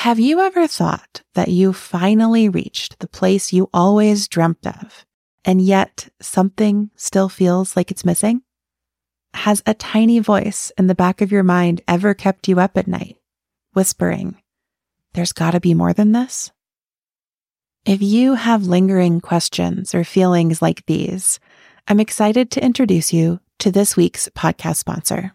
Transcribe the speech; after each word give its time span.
Have 0.00 0.18
you 0.18 0.40
ever 0.40 0.66
thought 0.66 1.20
that 1.34 1.48
you 1.48 1.74
finally 1.74 2.48
reached 2.48 3.00
the 3.00 3.06
place 3.06 3.52
you 3.52 3.68
always 3.74 4.28
dreamt 4.28 4.66
of, 4.66 5.04
and 5.44 5.60
yet 5.60 6.08
something 6.22 6.88
still 6.96 7.28
feels 7.28 7.76
like 7.76 7.90
it's 7.90 8.02
missing? 8.02 8.40
Has 9.34 9.62
a 9.66 9.74
tiny 9.74 10.18
voice 10.18 10.72
in 10.78 10.86
the 10.86 10.94
back 10.94 11.20
of 11.20 11.30
your 11.30 11.42
mind 11.42 11.82
ever 11.86 12.14
kept 12.14 12.48
you 12.48 12.58
up 12.58 12.78
at 12.78 12.88
night, 12.88 13.18
whispering, 13.74 14.38
There's 15.12 15.34
gotta 15.34 15.60
be 15.60 15.74
more 15.74 15.92
than 15.92 16.12
this? 16.12 16.50
If 17.84 18.00
you 18.00 18.36
have 18.36 18.66
lingering 18.66 19.20
questions 19.20 19.94
or 19.94 20.02
feelings 20.02 20.62
like 20.62 20.86
these, 20.86 21.38
I'm 21.86 22.00
excited 22.00 22.50
to 22.52 22.64
introduce 22.64 23.12
you 23.12 23.40
to 23.58 23.70
this 23.70 23.98
week's 23.98 24.30
podcast 24.30 24.76
sponsor. 24.76 25.34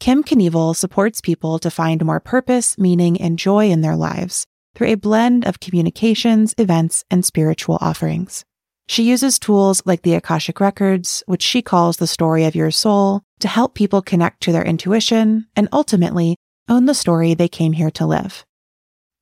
Kim 0.00 0.22
Knievel 0.22 0.76
supports 0.76 1.20
people 1.20 1.58
to 1.58 1.70
find 1.70 2.04
more 2.04 2.20
purpose, 2.20 2.78
meaning, 2.78 3.20
and 3.20 3.38
joy 3.38 3.68
in 3.68 3.80
their 3.80 3.96
lives 3.96 4.46
through 4.74 4.88
a 4.88 4.94
blend 4.94 5.44
of 5.44 5.58
communications, 5.58 6.54
events, 6.56 7.04
and 7.10 7.24
spiritual 7.24 7.78
offerings. 7.80 8.44
She 8.86 9.02
uses 9.02 9.38
tools 9.38 9.82
like 9.84 10.02
the 10.02 10.14
Akashic 10.14 10.60
Records, 10.60 11.24
which 11.26 11.42
she 11.42 11.62
calls 11.62 11.96
the 11.96 12.06
story 12.06 12.44
of 12.44 12.54
your 12.54 12.70
soul, 12.70 13.22
to 13.40 13.48
help 13.48 13.74
people 13.74 14.00
connect 14.00 14.40
to 14.42 14.52
their 14.52 14.64
intuition 14.64 15.46
and 15.56 15.68
ultimately 15.72 16.36
own 16.68 16.86
the 16.86 16.94
story 16.94 17.34
they 17.34 17.48
came 17.48 17.72
here 17.72 17.90
to 17.90 18.06
live. 18.06 18.46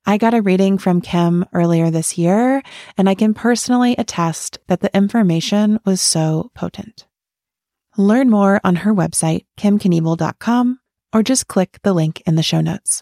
I 0.05 0.17
got 0.17 0.35
a 0.35 0.41
reading 0.41 0.77
from 0.77 1.01
Kim 1.01 1.43
earlier 1.53 1.89
this 1.89 2.17
year, 2.17 2.61
and 2.97 3.09
I 3.09 3.15
can 3.15 3.33
personally 3.33 3.95
attest 3.97 4.59
that 4.67 4.81
the 4.81 4.95
information 4.95 5.79
was 5.85 5.99
so 5.99 6.51
potent. 6.53 7.06
Learn 7.99 8.29
more 8.29 8.61
on 8.63 8.75
her 8.75 8.93
website, 8.93 9.45
kimknievel.com, 9.57 10.79
or 11.13 11.23
just 11.23 11.47
click 11.47 11.79
the 11.81 11.93
link 11.93 12.21
in 12.27 12.35
the 12.35 12.43
show 12.43 12.61
notes. 12.61 13.01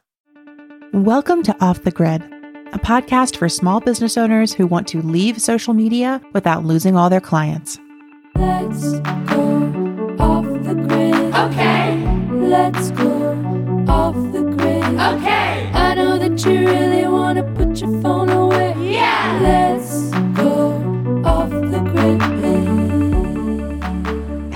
Welcome 0.93 1.43
to 1.43 1.55
Off 1.61 1.83
the 1.83 1.91
Grid, 1.91 2.21
a 2.71 2.79
podcast 2.79 3.35
for 3.35 3.49
small 3.49 3.81
business 3.81 4.17
owners 4.17 4.53
who 4.53 4.65
want 4.65 4.87
to 4.87 5.01
leave 5.01 5.41
social 5.41 5.73
media 5.73 6.21
without 6.31 6.63
losing 6.63 6.95
all 6.95 7.09
their 7.09 7.19
clients. 7.19 7.77
Let's 8.35 8.99
go 9.27 10.15
off 10.17 10.45
the 10.63 10.75
grid. 10.75 11.35
Okay. 11.35 11.97
Let's 12.31 12.91
go 12.91 13.33
off 13.89 14.15
the 14.31 14.43
grid. 14.43 14.81
Okay. 14.85 15.71
I 15.73 15.93
know 15.95 16.17
that 16.17 16.45
you 16.45 16.69
really 16.69 17.05
want 17.05 17.37
to 17.37 17.43
put 17.43 17.81
your 17.81 18.01
phone 18.01 18.29
away. 18.29 18.73
Yeah. 18.79 19.39
Let's 19.41 20.24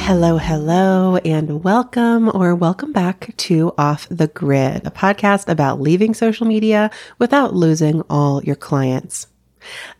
Hello, 0.10 0.40
hello, 0.40 1.18
and 1.18 1.64
welcome 1.64 2.32
or 2.34 2.56
welcome 2.56 2.92
back 2.92 3.32
to 3.38 3.72
Off 3.78 4.08
the 4.10 4.26
Grid, 4.26 4.88
a 4.88 4.90
podcast 4.90 5.48
about 5.48 5.80
leaving 5.80 6.16
social 6.16 6.48
media 6.48 6.90
without 7.20 7.54
losing 7.54 8.02
all 8.10 8.44
your 8.44 8.56
clients. 8.56 9.28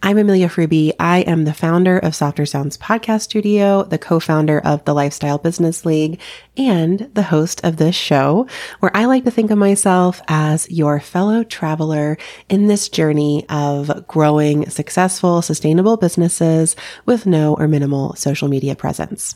I'm 0.02 0.18
Amelia 0.18 0.50
Phruby. 0.50 0.94
I 1.00 1.20
am 1.20 1.44
the 1.44 1.54
founder 1.54 2.00
of 2.00 2.16
Softer 2.16 2.48
Sounds 2.48 2.76
Podcast 2.76 3.22
Studio, 3.22 3.84
the 3.84 4.00
co-founder 4.00 4.60
of 4.62 4.84
the 4.86 4.96
Lifestyle 4.96 5.38
Business 5.38 5.86
League, 5.86 6.20
and 6.58 7.08
the 7.14 7.22
host 7.22 7.64
of 7.64 7.78
this 7.78 7.96
show, 7.96 8.48
where 8.80 8.98
I 8.98 9.06
like 9.06 9.26
to 9.26 9.32
think 9.32 9.52
of 9.52 9.60
myself 9.60 10.24
as 10.28 10.68
your 10.72 11.00
fellow 11.00 11.44
traveler 11.44 12.18
in 12.50 12.66
this 12.66 12.90
journey 12.90 13.46
of 13.48 14.08
growing 14.08 14.72
successful, 14.72 15.44
sustainable 15.44 15.98
businesses 15.98 16.76
with 17.06 17.28
no 17.28 17.54
or 17.54 17.68
minimal 17.68 18.16
social 18.16 18.48
media 18.48 18.74
presence. 18.74 19.36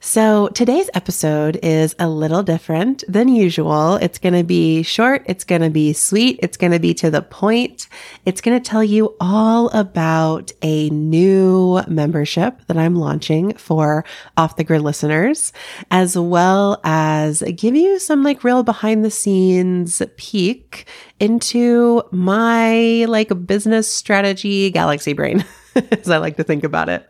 So 0.00 0.46
today's 0.48 0.88
episode 0.94 1.58
is 1.60 1.96
a 1.98 2.08
little 2.08 2.44
different 2.44 3.02
than 3.08 3.28
usual. 3.28 3.96
It's 3.96 4.18
going 4.18 4.34
to 4.34 4.44
be 4.44 4.84
short. 4.84 5.24
It's 5.26 5.42
going 5.42 5.62
to 5.62 5.70
be 5.70 5.92
sweet. 5.92 6.38
It's 6.40 6.56
going 6.56 6.70
to 6.70 6.78
be 6.78 6.94
to 6.94 7.10
the 7.10 7.20
point. 7.20 7.88
It's 8.24 8.40
going 8.40 8.60
to 8.60 8.70
tell 8.70 8.84
you 8.84 9.16
all 9.18 9.70
about 9.70 10.52
a 10.62 10.88
new 10.90 11.82
membership 11.88 12.64
that 12.68 12.76
I'm 12.76 12.94
launching 12.94 13.54
for 13.54 14.04
off 14.36 14.54
the 14.54 14.62
grid 14.62 14.82
listeners, 14.82 15.52
as 15.90 16.16
well 16.16 16.80
as 16.84 17.42
give 17.56 17.74
you 17.74 17.98
some 17.98 18.22
like 18.22 18.44
real 18.44 18.62
behind 18.62 19.04
the 19.04 19.10
scenes 19.10 20.00
peek 20.16 20.86
into 21.18 22.04
my 22.12 23.04
like 23.08 23.46
business 23.46 23.92
strategy 23.92 24.70
galaxy 24.70 25.12
brain. 25.12 25.44
as 25.92 26.10
I 26.10 26.18
like 26.18 26.36
to 26.36 26.44
think 26.44 26.64
about 26.64 26.88
it. 26.88 27.08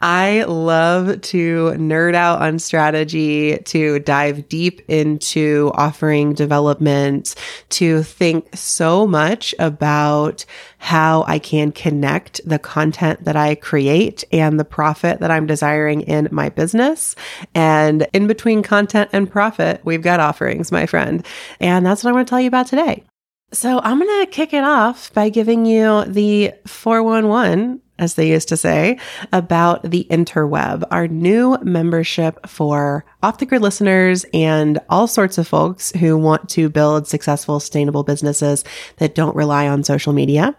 I 0.00 0.44
love 0.44 1.20
to 1.20 1.74
nerd 1.76 2.14
out 2.14 2.42
on 2.42 2.58
strategy, 2.58 3.58
to 3.58 3.98
dive 4.00 4.48
deep 4.48 4.82
into 4.88 5.70
offering 5.74 6.34
development, 6.34 7.34
to 7.70 8.02
think 8.02 8.54
so 8.54 9.06
much 9.06 9.54
about 9.58 10.44
how 10.78 11.24
I 11.26 11.38
can 11.38 11.72
connect 11.72 12.40
the 12.44 12.58
content 12.58 13.24
that 13.24 13.36
I 13.36 13.54
create 13.54 14.24
and 14.32 14.58
the 14.58 14.64
profit 14.64 15.20
that 15.20 15.30
I'm 15.30 15.46
desiring 15.46 16.02
in 16.02 16.28
my 16.30 16.48
business. 16.48 17.14
And 17.54 18.06
in 18.12 18.26
between 18.26 18.62
content 18.62 19.10
and 19.12 19.30
profit, 19.30 19.80
we've 19.84 20.02
got 20.02 20.20
offerings, 20.20 20.72
my 20.72 20.86
friend. 20.86 21.24
And 21.60 21.86
that's 21.86 22.02
what 22.02 22.10
I 22.10 22.12
want 22.14 22.26
to 22.26 22.30
tell 22.30 22.40
you 22.40 22.48
about 22.48 22.66
today. 22.66 23.04
So 23.52 23.80
I'm 23.84 23.98
going 23.98 24.24
to 24.24 24.32
kick 24.32 24.54
it 24.54 24.64
off 24.64 25.12
by 25.12 25.28
giving 25.28 25.66
you 25.66 26.04
the 26.06 26.54
411 26.66 27.82
as 28.02 28.14
they 28.14 28.28
used 28.28 28.48
to 28.48 28.56
say, 28.56 28.98
about 29.32 29.82
the 29.84 30.04
interweb, 30.10 30.82
our 30.90 31.06
new 31.06 31.56
membership 31.62 32.48
for 32.48 33.04
off 33.22 33.38
the 33.38 33.46
grid 33.46 33.62
listeners 33.62 34.26
and 34.34 34.80
all 34.88 35.06
sorts 35.06 35.38
of 35.38 35.46
folks 35.46 35.92
who 35.92 36.18
want 36.18 36.48
to 36.48 36.68
build 36.68 37.06
successful, 37.06 37.60
sustainable 37.60 38.02
businesses 38.02 38.64
that 38.96 39.14
don't 39.14 39.36
rely 39.36 39.68
on 39.68 39.84
social 39.84 40.12
media. 40.12 40.56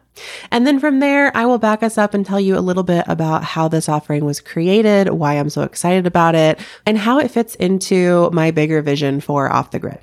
And 0.51 0.65
then 0.65 0.79
from 0.79 0.99
there, 0.99 1.35
I 1.35 1.45
will 1.45 1.57
back 1.57 1.83
us 1.83 1.97
up 1.97 2.13
and 2.13 2.25
tell 2.25 2.39
you 2.39 2.57
a 2.57 2.61
little 2.61 2.83
bit 2.83 3.03
about 3.07 3.43
how 3.43 3.67
this 3.67 3.89
offering 3.89 4.23
was 4.23 4.39
created, 4.39 5.09
why 5.09 5.33
I'm 5.33 5.49
so 5.49 5.63
excited 5.63 6.07
about 6.07 6.35
it, 6.35 6.59
and 6.85 6.97
how 6.97 7.19
it 7.19 7.29
fits 7.29 7.55
into 7.55 8.29
my 8.31 8.51
bigger 8.51 8.81
vision 8.81 9.19
for 9.19 9.51
off 9.51 9.71
the 9.71 9.79
grid. 9.79 9.99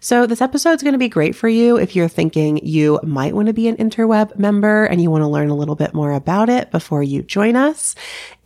So 0.00 0.26
this 0.26 0.40
episode 0.40 0.72
is 0.72 0.82
going 0.82 0.94
to 0.94 0.98
be 0.98 1.08
great 1.08 1.36
for 1.36 1.48
you 1.48 1.76
if 1.76 1.94
you're 1.94 2.08
thinking 2.08 2.64
you 2.64 2.98
might 3.02 3.34
want 3.34 3.48
to 3.48 3.52
be 3.52 3.68
an 3.68 3.76
interweb 3.76 4.38
member 4.38 4.84
and 4.84 5.00
you 5.00 5.10
want 5.10 5.22
to 5.22 5.28
learn 5.28 5.50
a 5.50 5.56
little 5.56 5.76
bit 5.76 5.94
more 5.94 6.12
about 6.12 6.48
it 6.48 6.70
before 6.70 7.02
you 7.02 7.22
join 7.22 7.56
us. 7.56 7.94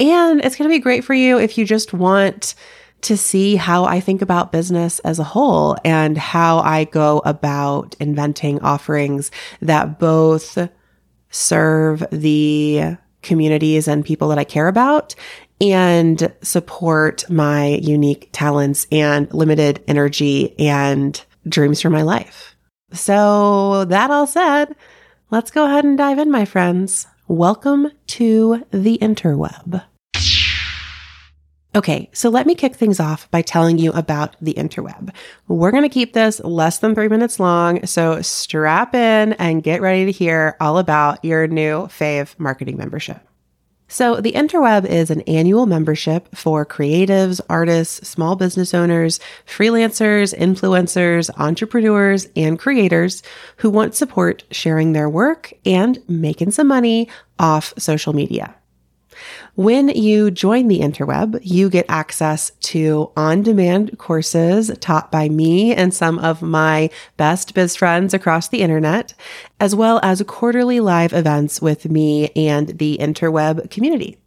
And 0.00 0.44
it's 0.44 0.56
going 0.56 0.68
to 0.68 0.74
be 0.74 0.80
great 0.80 1.04
for 1.04 1.14
you 1.14 1.38
if 1.38 1.56
you 1.56 1.64
just 1.64 1.92
want 1.92 2.54
to 3.02 3.16
see 3.16 3.56
how 3.56 3.84
I 3.84 4.00
think 4.00 4.22
about 4.22 4.52
business 4.52 4.98
as 5.00 5.18
a 5.18 5.24
whole 5.24 5.76
and 5.84 6.16
how 6.16 6.58
I 6.58 6.84
go 6.84 7.20
about 7.24 7.94
inventing 8.00 8.60
offerings 8.60 9.30
that 9.60 9.98
both 9.98 10.70
serve 11.30 12.04
the 12.10 12.96
communities 13.22 13.88
and 13.88 14.04
people 14.04 14.28
that 14.28 14.38
I 14.38 14.44
care 14.44 14.68
about 14.68 15.14
and 15.72 16.32
support 16.42 17.28
my 17.30 17.66
unique 17.66 18.28
talents 18.32 18.86
and 18.92 19.32
limited 19.32 19.82
energy 19.86 20.58
and 20.58 21.22
dreams 21.48 21.80
for 21.80 21.90
my 21.90 22.02
life. 22.02 22.56
So 22.92 23.84
that 23.86 24.10
all 24.10 24.26
said, 24.26 24.76
let's 25.30 25.50
go 25.50 25.66
ahead 25.66 25.84
and 25.84 25.98
dive 25.98 26.18
in, 26.18 26.30
my 26.30 26.44
friends. 26.44 27.06
Welcome 27.26 27.90
to 28.08 28.64
the 28.70 28.98
interweb. 28.98 29.84
Okay, 31.76 32.08
so 32.12 32.28
let 32.28 32.46
me 32.46 32.54
kick 32.54 32.76
things 32.76 33.00
off 33.00 33.28
by 33.32 33.42
telling 33.42 33.78
you 33.78 33.90
about 33.92 34.36
the 34.40 34.54
interweb. 34.54 35.12
We're 35.48 35.72
going 35.72 35.82
to 35.82 35.88
keep 35.88 36.12
this 36.12 36.38
less 36.40 36.78
than 36.78 36.94
three 36.94 37.08
minutes 37.08 37.40
long, 37.40 37.84
so 37.84 38.22
strap 38.22 38.94
in 38.94 39.32
and 39.32 39.60
get 39.60 39.80
ready 39.80 40.04
to 40.04 40.12
hear 40.12 40.56
all 40.60 40.78
about 40.78 41.24
your 41.24 41.48
new 41.48 41.86
fave 41.86 42.38
marketing 42.38 42.76
membership. 42.76 43.20
So, 43.86 44.20
the 44.20 44.32
Interweb 44.32 44.86
is 44.86 45.10
an 45.10 45.20
annual 45.22 45.66
membership 45.66 46.34
for 46.34 46.64
creatives, 46.64 47.40
artists, 47.48 48.08
small 48.08 48.34
business 48.34 48.72
owners, 48.72 49.20
freelancers, 49.46 50.36
influencers, 50.36 51.30
entrepreneurs, 51.38 52.26
and 52.34 52.58
creators 52.58 53.22
who 53.58 53.70
want 53.70 53.94
support 53.94 54.42
sharing 54.50 54.92
their 54.92 55.08
work 55.08 55.52
and 55.66 56.02
making 56.08 56.50
some 56.52 56.66
money 56.66 57.08
off 57.38 57.74
social 57.78 58.14
media. 58.14 58.54
When 59.54 59.88
you 59.88 60.30
join 60.30 60.68
the 60.68 60.80
interweb, 60.80 61.38
you 61.42 61.70
get 61.70 61.86
access 61.88 62.50
to 62.60 63.10
on 63.16 63.42
demand 63.42 63.98
courses 63.98 64.70
taught 64.80 65.12
by 65.12 65.28
me 65.28 65.74
and 65.74 65.92
some 65.92 66.18
of 66.18 66.42
my 66.42 66.90
best 67.16 67.54
biz 67.54 67.76
friends 67.76 68.14
across 68.14 68.48
the 68.48 68.62
internet, 68.62 69.14
as 69.60 69.74
well 69.74 70.00
as 70.02 70.22
quarterly 70.26 70.80
live 70.80 71.12
events 71.12 71.62
with 71.62 71.88
me 71.88 72.30
and 72.30 72.78
the 72.78 72.98
interweb 73.00 73.70
community. 73.70 74.18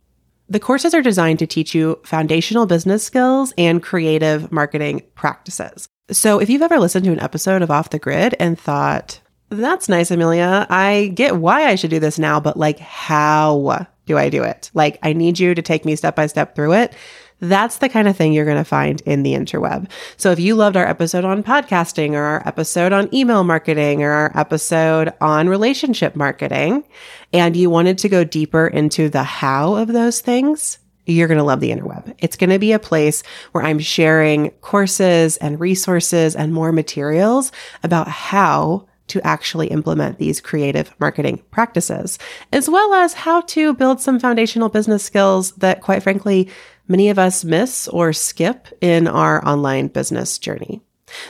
The 0.49 0.59
courses 0.59 0.93
are 0.93 1.01
designed 1.01 1.39
to 1.39 1.47
teach 1.47 1.75
you 1.75 1.99
foundational 2.05 2.65
business 2.65 3.03
skills 3.03 3.53
and 3.57 3.83
creative 3.83 4.49
marketing 4.51 5.03
practices. 5.13 5.89
So 6.09 6.39
if 6.39 6.49
you've 6.49 6.61
ever 6.61 6.79
listened 6.79 7.03
to 7.05 7.11
an 7.11 7.19
episode 7.19 7.61
of 7.61 7.69
Off 7.69 7.89
the 7.89 7.99
Grid 7.99 8.33
and 8.39 8.57
thought, 8.57 9.19
that's 9.49 9.89
nice, 9.89 10.09
Amelia. 10.09 10.65
I 10.69 11.11
get 11.13 11.35
why 11.37 11.65
I 11.65 11.75
should 11.75 11.89
do 11.89 11.99
this 11.99 12.17
now, 12.17 12.39
but 12.39 12.57
like, 12.57 12.79
how 12.79 13.87
do 14.07 14.17
I 14.17 14.29
do 14.29 14.43
it? 14.43 14.71
Like, 14.73 14.97
I 15.03 15.13
need 15.13 15.37
you 15.37 15.53
to 15.53 15.61
take 15.61 15.85
me 15.85 15.95
step 15.95 16.15
by 16.15 16.25
step 16.25 16.55
through 16.55 16.73
it. 16.73 16.95
That's 17.39 17.77
the 17.77 17.89
kind 17.89 18.07
of 18.07 18.17
thing 18.17 18.33
you're 18.33 18.45
going 18.45 18.57
to 18.57 18.63
find 18.63 18.99
in 19.01 19.21
the 19.21 19.33
interweb. 19.33 19.91
So 20.15 20.31
if 20.31 20.39
you 20.39 20.55
loved 20.55 20.75
our 20.75 20.87
episode 20.87 21.23
on 21.23 21.43
podcasting 21.43 22.13
or 22.13 22.23
our 22.23 22.47
episode 22.47 22.93
on 22.93 23.13
email 23.13 23.43
marketing 23.43 24.01
or 24.01 24.11
our 24.11 24.31
episode 24.33 25.13
on 25.21 25.47
relationship 25.47 26.15
marketing, 26.15 26.83
and 27.31 27.55
you 27.55 27.69
wanted 27.69 27.99
to 27.99 28.09
go 28.09 28.23
deeper 28.23 28.65
into 28.65 29.07
the 29.09 29.21
how 29.21 29.75
of 29.75 29.89
those 29.89 30.19
things, 30.19 30.79
you're 31.05 31.27
going 31.27 31.37
to 31.37 31.43
love 31.43 31.59
the 31.59 31.69
interweb. 31.69 32.15
It's 32.17 32.35
going 32.35 32.49
to 32.49 32.59
be 32.59 32.71
a 32.71 32.79
place 32.79 33.21
where 33.51 33.63
I'm 33.63 33.79
sharing 33.79 34.49
courses 34.61 35.37
and 35.37 35.59
resources 35.59 36.35
and 36.35 36.53
more 36.53 36.71
materials 36.71 37.51
about 37.83 38.07
how 38.07 38.87
to 39.07 39.25
actually 39.25 39.67
implement 39.67 40.17
these 40.17 40.41
creative 40.41 40.93
marketing 40.99 41.41
practices, 41.51 42.19
as 42.51 42.69
well 42.69 42.93
as 42.93 43.13
how 43.13 43.41
to 43.41 43.73
build 43.73 44.01
some 44.01 44.19
foundational 44.19 44.69
business 44.69 45.03
skills 45.03 45.51
that, 45.53 45.81
quite 45.81 46.03
frankly, 46.03 46.49
many 46.87 47.09
of 47.09 47.19
us 47.19 47.43
miss 47.43 47.87
or 47.87 48.13
skip 48.13 48.67
in 48.81 49.07
our 49.07 49.45
online 49.47 49.87
business 49.87 50.37
journey. 50.37 50.81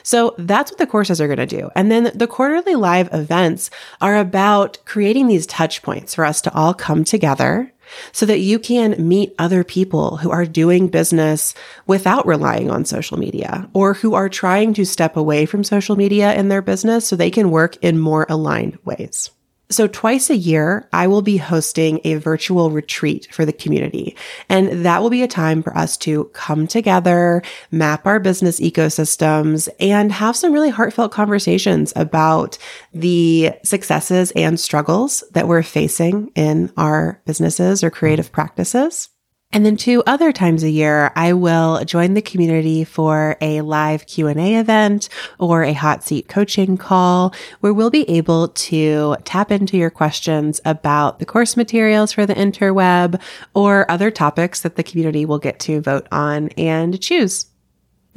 So 0.04 0.34
that's 0.40 0.72
what 0.72 0.80
the 0.80 0.88
courses 0.88 1.22
are 1.22 1.28
going 1.28 1.38
to 1.38 1.46
do. 1.46 1.70
And 1.76 1.92
then 1.92 2.12
the 2.16 2.28
quarterly 2.28 2.76
live 2.76 3.14
events 3.14 3.70
are 4.02 4.18
about 4.18 4.80
creating 4.86 5.28
these 5.28 5.46
touch 5.46 5.84
points 5.84 6.16
for 6.16 6.26
us 6.26 6.42
to 6.42 6.54
all 6.54 6.74
come 6.74 7.04
together 7.04 7.72
so 8.12 8.26
that 8.26 8.40
you 8.40 8.60
can 8.60 8.96
meet 9.08 9.34
other 9.40 9.64
people 9.64 10.18
who 10.18 10.32
are 10.32 10.46
doing 10.46 10.88
business 10.88 11.54
without 11.86 12.26
relying 12.26 12.70
on 12.70 12.86
social 12.86 13.18
media 13.18 13.70
or 13.74 13.94
who 13.94 14.14
are 14.14 14.30
trying 14.30 14.74
to 14.74 14.86
step 14.86 15.16
away 15.16 15.46
from 15.46 15.64
social 15.64 15.96
media 15.96 16.34
in 16.36 16.50
their 16.50 16.62
business 16.62 17.08
so 17.08 17.16
they 17.16 17.32
can 17.32 17.52
work 17.52 17.78
in 17.82 18.00
more 18.00 18.26
aligned 18.30 18.78
ways. 18.86 19.30
So 19.70 19.88
twice 19.88 20.30
a 20.30 20.36
year, 20.36 20.88
I 20.94 21.08
will 21.08 21.22
be 21.22 21.38
hosting 21.38 22.00
a 22.06 22.16
virtual 22.16 22.72
retreat 22.72 23.28
for 23.32 23.46
the 23.46 23.52
community. 23.52 24.16
And 24.48 24.86
that 24.86 25.02
will 25.02 25.10
be 25.10 25.24
a 25.24 25.28
time 25.28 25.62
for 25.62 25.78
us 25.78 25.98
to 25.98 26.26
come 26.34 26.68
together, 26.68 27.42
map 27.70 28.06
our 28.06 28.20
business 28.20 28.62
ecosystems 28.62 29.68
and 29.80 30.12
have 30.12 30.38
some 30.38 30.54
really 30.54 30.70
heartfelt 30.70 31.12
conversations 31.12 31.92
about 31.96 32.58
the 32.94 33.52
successes 33.64 34.32
and 34.32 34.58
struggles 34.60 35.24
that 35.32 35.48
we're 35.48 35.64
facing 35.64 36.32
in 36.36 36.72
our 36.78 37.22
businesses 37.26 37.84
or 37.84 37.90
creative 37.90 38.32
practices. 38.32 39.10
And 39.54 39.66
then 39.66 39.78
two 39.78 40.04
other 40.06 40.34
times 40.34 40.62
a 40.62 40.70
year, 40.70 41.12
I 41.16 41.32
will 41.32 41.84
join 41.86 42.14
the 42.14 42.22
community 42.22 42.84
for 42.84 43.38
a 43.40 43.62
live 43.62 44.06
Q&A 44.06 44.60
event 44.60 45.08
or 45.40 45.64
a 45.64 45.72
hot 45.72 46.04
seat 46.04 46.28
coaching 46.28 46.78
call 46.78 47.34
where 47.62 47.74
we'll 47.74 47.90
be 47.90 48.08
able 48.10 48.50
to 48.50 49.16
tap 49.24 49.52
into 49.52 49.78
your 49.78 49.90
questions 49.90 50.60
about 50.66 51.20
the 51.20 51.26
course 51.26 51.56
materials 51.56 52.12
for 52.12 52.26
the 52.26 52.36
interweb 52.36 53.22
or 53.56 53.90
other 53.90 54.12
topics 54.12 54.62
that 54.62 54.76
the 54.76 54.84
community 54.84 55.26
will 55.26 55.40
get 55.40 55.60
to 55.62 55.80
vote 55.80 56.08
on 56.12 56.50
and 56.50 57.02
choose. 57.02 57.46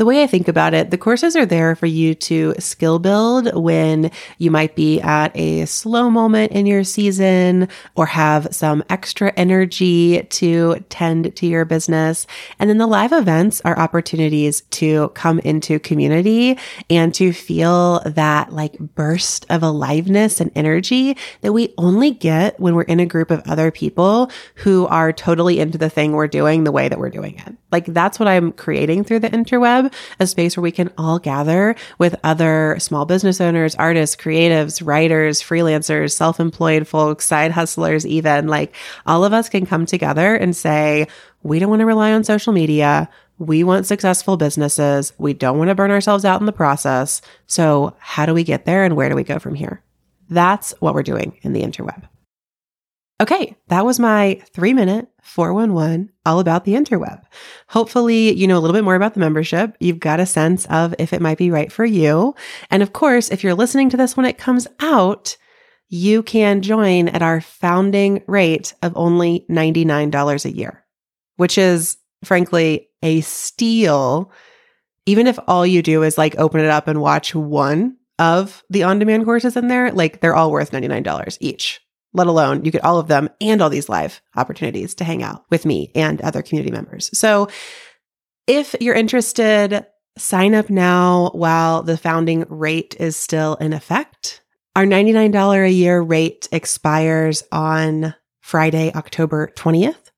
The 0.00 0.06
way 0.06 0.22
I 0.22 0.26
think 0.26 0.48
about 0.48 0.72
it, 0.72 0.90
the 0.90 0.96
courses 0.96 1.36
are 1.36 1.44
there 1.44 1.76
for 1.76 1.84
you 1.84 2.14
to 2.14 2.54
skill 2.58 2.98
build 2.98 3.54
when 3.54 4.10
you 4.38 4.50
might 4.50 4.74
be 4.74 4.98
at 4.98 5.30
a 5.36 5.66
slow 5.66 6.08
moment 6.08 6.52
in 6.52 6.64
your 6.64 6.84
season 6.84 7.68
or 7.96 8.06
have 8.06 8.48
some 8.50 8.82
extra 8.88 9.30
energy 9.36 10.22
to 10.22 10.82
tend 10.88 11.36
to 11.36 11.46
your 11.46 11.66
business. 11.66 12.26
And 12.58 12.70
then 12.70 12.78
the 12.78 12.86
live 12.86 13.12
events 13.12 13.60
are 13.66 13.78
opportunities 13.78 14.62
to 14.62 15.10
come 15.10 15.38
into 15.40 15.78
community 15.78 16.58
and 16.88 17.14
to 17.16 17.34
feel 17.34 18.00
that 18.06 18.54
like 18.54 18.78
burst 18.78 19.44
of 19.50 19.62
aliveness 19.62 20.40
and 20.40 20.50
energy 20.54 21.14
that 21.42 21.52
we 21.52 21.74
only 21.76 22.10
get 22.10 22.58
when 22.58 22.74
we're 22.74 22.84
in 22.84 23.00
a 23.00 23.04
group 23.06 23.30
of 23.30 23.42
other 23.46 23.70
people 23.70 24.30
who 24.54 24.86
are 24.86 25.12
totally 25.12 25.60
into 25.60 25.76
the 25.76 25.90
thing 25.90 26.12
we're 26.12 26.26
doing 26.26 26.64
the 26.64 26.72
way 26.72 26.88
that 26.88 26.98
we're 26.98 27.10
doing 27.10 27.36
it. 27.46 27.54
Like 27.70 27.84
that's 27.84 28.18
what 28.18 28.28
I'm 28.28 28.52
creating 28.52 29.04
through 29.04 29.18
the 29.20 29.28
interweb 29.28 29.89
a 30.18 30.26
space 30.26 30.56
where 30.56 30.62
we 30.62 30.72
can 30.72 30.90
all 30.98 31.18
gather 31.18 31.74
with 31.98 32.14
other 32.24 32.76
small 32.78 33.04
business 33.04 33.40
owners, 33.40 33.74
artists, 33.76 34.16
creatives, 34.16 34.84
writers, 34.84 35.42
freelancers, 35.42 36.12
self 36.12 36.40
employed 36.40 36.86
folks, 36.86 37.26
side 37.26 37.52
hustlers, 37.52 38.06
even 38.06 38.48
like 38.48 38.74
all 39.06 39.24
of 39.24 39.32
us 39.32 39.48
can 39.48 39.66
come 39.66 39.86
together 39.86 40.34
and 40.34 40.56
say, 40.56 41.06
we 41.42 41.58
don't 41.58 41.70
want 41.70 41.80
to 41.80 41.86
rely 41.86 42.12
on 42.12 42.24
social 42.24 42.52
media. 42.52 43.08
We 43.38 43.64
want 43.64 43.86
successful 43.86 44.36
businesses. 44.36 45.14
We 45.16 45.32
don't 45.32 45.56
want 45.56 45.68
to 45.68 45.74
burn 45.74 45.90
ourselves 45.90 46.24
out 46.24 46.40
in 46.40 46.46
the 46.46 46.52
process. 46.52 47.22
So, 47.46 47.96
how 47.98 48.26
do 48.26 48.34
we 48.34 48.44
get 48.44 48.66
there 48.66 48.84
and 48.84 48.96
where 48.96 49.08
do 49.08 49.14
we 49.14 49.24
go 49.24 49.38
from 49.38 49.54
here? 49.54 49.82
That's 50.28 50.74
what 50.80 50.94
we're 50.94 51.02
doing 51.02 51.38
in 51.42 51.54
the 51.54 51.62
interweb. 51.62 52.02
Okay, 53.20 53.56
that 53.68 53.84
was 53.84 53.98
my 53.98 54.42
three 54.54 54.72
minute 54.72 55.08
411 55.22 56.10
all 56.26 56.40
about 56.40 56.64
the 56.64 56.74
interweb. 56.74 57.22
Hopefully, 57.68 58.32
you 58.32 58.46
know 58.46 58.58
a 58.58 58.60
little 58.60 58.74
bit 58.74 58.84
more 58.84 58.94
about 58.94 59.14
the 59.14 59.20
membership. 59.20 59.76
You've 59.80 60.00
got 60.00 60.20
a 60.20 60.26
sense 60.26 60.66
of 60.66 60.94
if 60.98 61.12
it 61.12 61.20
might 61.20 61.38
be 61.38 61.50
right 61.50 61.70
for 61.70 61.84
you. 61.84 62.34
And 62.70 62.82
of 62.82 62.92
course, 62.92 63.30
if 63.30 63.42
you're 63.42 63.54
listening 63.54 63.90
to 63.90 63.96
this 63.96 64.16
when 64.16 64.26
it 64.26 64.38
comes 64.38 64.66
out, 64.80 65.36
you 65.88 66.22
can 66.22 66.62
join 66.62 67.08
at 67.08 67.22
our 67.22 67.40
founding 67.40 68.22
rate 68.26 68.74
of 68.82 68.92
only 68.96 69.44
$99 69.50 70.44
a 70.44 70.54
year, 70.54 70.84
which 71.36 71.58
is 71.58 71.96
frankly 72.24 72.88
a 73.02 73.20
steal. 73.22 74.30
Even 75.06 75.26
if 75.26 75.38
all 75.48 75.66
you 75.66 75.82
do 75.82 76.02
is 76.02 76.16
like 76.16 76.38
open 76.38 76.60
it 76.60 76.70
up 76.70 76.86
and 76.86 77.00
watch 77.00 77.34
one 77.34 77.96
of 78.18 78.62
the 78.70 78.84
on 78.84 78.98
demand 78.98 79.24
courses 79.24 79.56
in 79.56 79.68
there, 79.68 79.90
like 79.90 80.20
they're 80.20 80.36
all 80.36 80.52
worth 80.52 80.70
$99 80.70 81.38
each 81.40 81.80
let 82.12 82.26
alone 82.26 82.64
you 82.64 82.70
get 82.70 82.84
all 82.84 82.98
of 82.98 83.08
them 83.08 83.28
and 83.40 83.62
all 83.62 83.70
these 83.70 83.88
live 83.88 84.20
opportunities 84.36 84.94
to 84.96 85.04
hang 85.04 85.22
out 85.22 85.44
with 85.50 85.64
me 85.64 85.90
and 85.94 86.20
other 86.20 86.42
community 86.42 86.72
members. 86.72 87.16
So 87.16 87.48
if 88.46 88.74
you're 88.80 88.94
interested, 88.94 89.86
sign 90.18 90.54
up 90.54 90.70
now 90.70 91.30
while 91.34 91.82
the 91.82 91.96
founding 91.96 92.44
rate 92.48 92.96
is 92.98 93.16
still 93.16 93.54
in 93.56 93.72
effect. 93.72 94.42
Our 94.76 94.84
$99 94.84 95.66
a 95.66 95.70
year 95.70 96.00
rate 96.00 96.48
expires 96.52 97.42
on 97.52 98.14
Friday, 98.40 98.92
October 98.94 99.52
20th. 99.56 100.09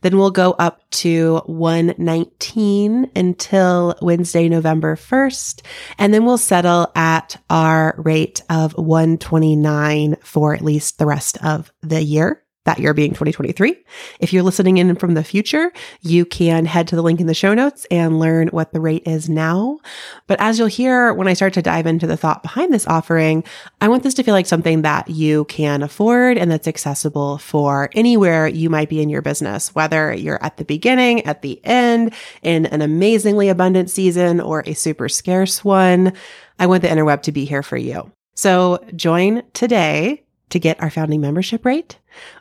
Then 0.00 0.18
we'll 0.18 0.30
go 0.30 0.52
up 0.52 0.88
to 0.90 1.42
119 1.46 3.10
until 3.14 3.94
Wednesday, 4.00 4.48
November 4.48 4.96
1st. 4.96 5.62
And 5.98 6.12
then 6.12 6.24
we'll 6.24 6.38
settle 6.38 6.90
at 6.94 7.42
our 7.50 7.94
rate 7.98 8.42
of 8.48 8.72
129 8.74 10.16
for 10.22 10.54
at 10.54 10.62
least 10.62 10.98
the 10.98 11.06
rest 11.06 11.38
of 11.44 11.72
the 11.82 12.02
year 12.02 12.42
that 12.66 12.78
year 12.78 12.92
being 12.92 13.10
2023. 13.10 13.76
If 14.20 14.32
you're 14.32 14.42
listening 14.42 14.76
in 14.76 14.94
from 14.96 15.14
the 15.14 15.24
future, 15.24 15.72
you 16.02 16.26
can 16.26 16.66
head 16.66 16.86
to 16.88 16.96
the 16.96 17.02
link 17.02 17.20
in 17.20 17.26
the 17.26 17.34
show 17.34 17.54
notes 17.54 17.86
and 17.90 18.20
learn 18.20 18.48
what 18.48 18.72
the 18.72 18.80
rate 18.80 19.06
is 19.06 19.28
now. 19.28 19.78
But 20.26 20.40
as 20.40 20.58
you'll 20.58 20.68
hear 20.68 21.14
when 21.14 21.28
I 21.28 21.32
start 21.32 21.54
to 21.54 21.62
dive 21.62 21.86
into 21.86 22.06
the 22.06 22.16
thought 22.16 22.42
behind 22.42 22.72
this 22.72 22.86
offering, 22.86 23.44
I 23.80 23.88
want 23.88 24.02
this 24.02 24.14
to 24.14 24.22
feel 24.22 24.34
like 24.34 24.46
something 24.46 24.82
that 24.82 25.08
you 25.08 25.46
can 25.46 25.82
afford 25.82 26.36
and 26.36 26.50
that's 26.50 26.68
accessible 26.68 27.38
for 27.38 27.88
anywhere 27.94 28.46
you 28.46 28.68
might 28.68 28.90
be 28.90 29.00
in 29.00 29.08
your 29.08 29.22
business, 29.22 29.74
whether 29.74 30.12
you're 30.12 30.42
at 30.42 30.56
the 30.56 30.64
beginning, 30.64 31.24
at 31.24 31.42
the 31.42 31.64
end, 31.64 32.12
in 32.42 32.66
an 32.66 32.82
amazingly 32.82 33.48
abundant 33.48 33.90
season 33.90 34.40
or 34.40 34.62
a 34.66 34.74
super 34.74 35.08
scarce 35.08 35.64
one. 35.64 36.12
I 36.58 36.66
want 36.66 36.82
the 36.82 36.88
interweb 36.88 37.22
to 37.22 37.32
be 37.32 37.44
here 37.44 37.62
for 37.62 37.76
you. 37.76 38.10
So 38.34 38.84
join 38.94 39.42
today 39.54 40.25
to 40.50 40.58
get 40.58 40.80
our 40.80 40.90
founding 40.90 41.20
membership 41.20 41.64
rate 41.64 41.98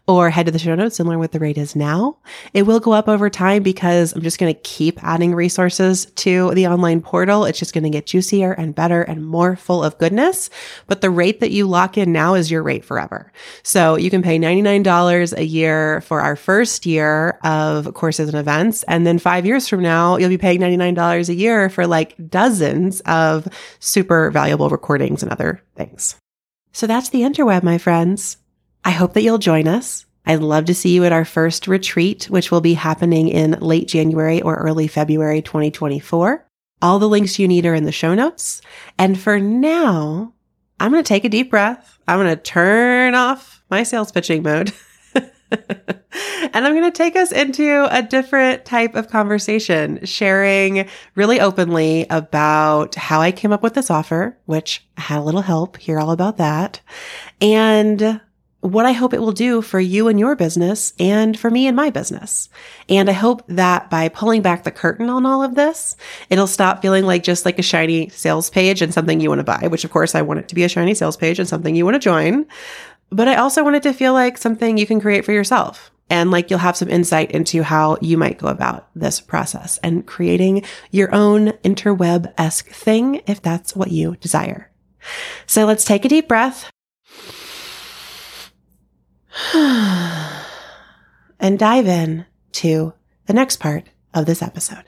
or 0.07 0.29
head 0.29 0.45
to 0.45 0.51
the 0.51 0.59
show 0.59 0.75
notes 0.75 1.00
and 1.00 1.09
learn 1.09 1.19
what 1.19 1.31
the 1.31 1.39
rate 1.39 1.57
is 1.57 1.75
now. 1.75 2.17
It 2.53 2.63
will 2.63 2.79
go 2.79 2.93
up 2.93 3.07
over 3.07 3.29
time 3.29 3.63
because 3.63 4.13
I'm 4.13 4.21
just 4.21 4.39
going 4.39 4.53
to 4.53 4.62
keep 4.62 5.03
adding 5.03 5.33
resources 5.33 6.05
to 6.05 6.53
the 6.53 6.67
online 6.67 7.01
portal. 7.01 7.45
It's 7.45 7.59
just 7.59 7.74
going 7.74 7.83
to 7.83 7.89
get 7.89 8.05
juicier 8.05 8.53
and 8.53 8.75
better 8.75 9.01
and 9.01 9.25
more 9.25 9.55
full 9.55 9.83
of 9.83 9.97
goodness. 9.97 10.50
But 10.88 11.01
the 11.01 11.09
rate 11.09 11.39
that 11.39 11.51
you 11.51 11.67
lock 11.67 11.97
in 11.97 12.12
now 12.12 12.35
is 12.35 12.51
your 12.51 12.63
rate 12.63 12.85
forever. 12.85 13.31
So 13.63 13.95
you 13.95 14.09
can 14.09 14.21
pay 14.21 14.38
$99 14.38 15.38
a 15.38 15.45
year 15.45 16.01
for 16.01 16.21
our 16.21 16.35
first 16.35 16.85
year 16.85 17.39
of 17.43 17.93
courses 17.95 18.29
and 18.29 18.38
events. 18.38 18.83
And 18.83 19.05
then 19.05 19.19
five 19.19 19.45
years 19.45 19.67
from 19.67 19.81
now, 19.81 20.17
you'll 20.17 20.29
be 20.29 20.38
paying 20.38 20.59
$99 20.59 21.29
a 21.29 21.33
year 21.33 21.69
for 21.69 21.88
like 21.88 22.15
dozens 22.29 23.01
of 23.01 23.47
super 23.79 24.29
valuable 24.31 24.69
recordings 24.69 25.24
and 25.24 25.31
other 25.31 25.62
things. 25.75 26.15
So 26.75 26.88
that's 26.88 27.08
the 27.08 27.22
interweb, 27.22 27.63
my 27.63 27.77
friends. 27.77 28.36
I 28.84 28.91
hope 28.91 29.13
that 29.13 29.22
you'll 29.22 29.38
join 29.38 29.65
us. 29.65 30.05
I'd 30.25 30.41
love 30.41 30.65
to 30.65 30.74
see 30.75 30.94
you 30.94 31.05
at 31.05 31.13
our 31.13 31.24
first 31.24 31.70
retreat, 31.70 32.25
which 32.25 32.51
will 32.51 32.60
be 32.60 32.74
happening 32.74 33.29
in 33.29 33.51
late 33.62 33.88
January 33.88 34.41
or 34.41 34.58
early 34.58 34.89
February 34.89 35.41
2024. 35.41 36.46
All 36.82 37.00
the 37.00 37.08
links 37.08 37.39
you 37.39 37.48
need 37.48 37.65
are 37.65 37.74
in 37.74 37.86
the 37.86 37.94
show 37.94 38.13
notes. 38.13 38.62
And 39.00 39.17
for 39.17 39.39
now, 39.39 40.34
I'm 40.77 40.91
going 40.91 41.01
to 41.01 41.08
take 41.08 41.24
a 41.24 41.29
deep 41.29 41.50
breath. 41.50 41.98
I'm 42.10 42.20
going 42.20 42.36
to 42.36 42.44
turn 42.44 43.15
off 43.15 43.63
my 43.70 43.84
sales 43.84 44.12
pitching 44.12 44.44
mode. 44.44 44.74
and 46.53 46.65
I'm 46.65 46.74
going 46.74 46.83
to 46.83 46.91
take 46.91 47.15
us 47.15 47.31
into 47.31 47.88
a 47.89 48.01
different 48.01 48.65
type 48.65 48.95
of 48.95 49.09
conversation, 49.09 50.05
sharing 50.05 50.88
really 51.15 51.39
openly 51.39 52.05
about 52.09 52.95
how 52.95 53.21
I 53.21 53.31
came 53.31 53.51
up 53.51 53.63
with 53.63 53.74
this 53.74 53.89
offer, 53.89 54.38
which 54.45 54.85
I 54.97 55.01
had 55.01 55.19
a 55.19 55.24
little 55.24 55.41
help, 55.41 55.77
hear 55.77 56.00
all 56.00 56.12
about 56.12 56.38
that, 56.38 56.81
and 57.41 58.21
what 58.65 58.85
I 58.88 58.93
hope 58.93 59.13
it 59.13 59.21
will 59.21 59.31
do 59.31 59.62
for 59.62 59.79
you 59.79 60.07
and 60.07 60.19
your 60.19 60.35
business 60.35 60.93
and 60.97 61.38
for 61.38 61.51
me 61.51 61.67
and 61.67 61.75
my 61.75 61.91
business. 61.91 62.50
And 62.89 63.09
I 63.09 63.13
hope 63.13 63.43
that 63.47 63.91
by 63.91 64.09
pulling 64.09 64.41
back 64.41 64.63
the 64.63 64.71
curtain 64.71 65.07
on 65.07 65.24
all 65.24 65.43
of 65.43 65.53
this, 65.53 65.95
it'll 66.31 66.47
stop 66.47 66.81
feeling 66.81 67.05
like 67.05 67.21
just 67.21 67.45
like 67.45 67.59
a 67.59 67.63
shiny 67.63 68.09
sales 68.09 68.50
page 68.50 68.81
and 68.81 68.91
something 68.91 69.19
you 69.19 69.29
want 69.29 69.38
to 69.39 69.43
buy, 69.43 69.67
which 69.67 69.83
of 69.83 69.91
course 69.91 70.15
I 70.15 70.24
want 70.24 70.39
it 70.39 70.47
to 70.47 70.55
be 70.55 70.63
a 70.63 70.69
shiny 70.69 70.95
sales 70.95 71.15
page 71.15 71.38
and 71.38 71.47
something 71.47 71.75
you 71.75 71.85
want 71.85 71.93
to 71.93 72.00
join. 72.00 72.47
But 73.09 73.27
I 73.27 73.35
also 73.35 73.63
want 73.63 73.75
it 73.75 73.83
to 73.83 73.93
feel 73.93 74.13
like 74.13 74.38
something 74.38 74.77
you 74.77 74.88
can 74.88 75.00
create 75.00 75.25
for 75.25 75.31
yourself. 75.31 75.91
And 76.09 76.31
like 76.31 76.50
you'll 76.50 76.59
have 76.59 76.77
some 76.77 76.89
insight 76.89 77.31
into 77.31 77.63
how 77.63 77.97
you 78.01 78.17
might 78.17 78.38
go 78.38 78.47
about 78.47 78.89
this 78.95 79.19
process 79.19 79.79
and 79.79 80.05
creating 80.05 80.63
your 80.91 81.13
own 81.13 81.50
interweb 81.63 82.31
esque 82.38 82.69
thing 82.69 83.21
if 83.25 83.41
that's 83.41 83.75
what 83.75 83.91
you 83.91 84.15
desire. 84.17 84.71
So 85.47 85.65
let's 85.65 85.85
take 85.85 86.05
a 86.05 86.09
deep 86.09 86.27
breath 86.27 86.69
and 91.39 91.57
dive 91.57 91.88
in 91.88 92.25
to 92.53 92.93
the 93.25 93.33
next 93.33 93.57
part 93.57 93.89
of 94.13 94.25
this 94.25 94.41
episode. 94.41 94.83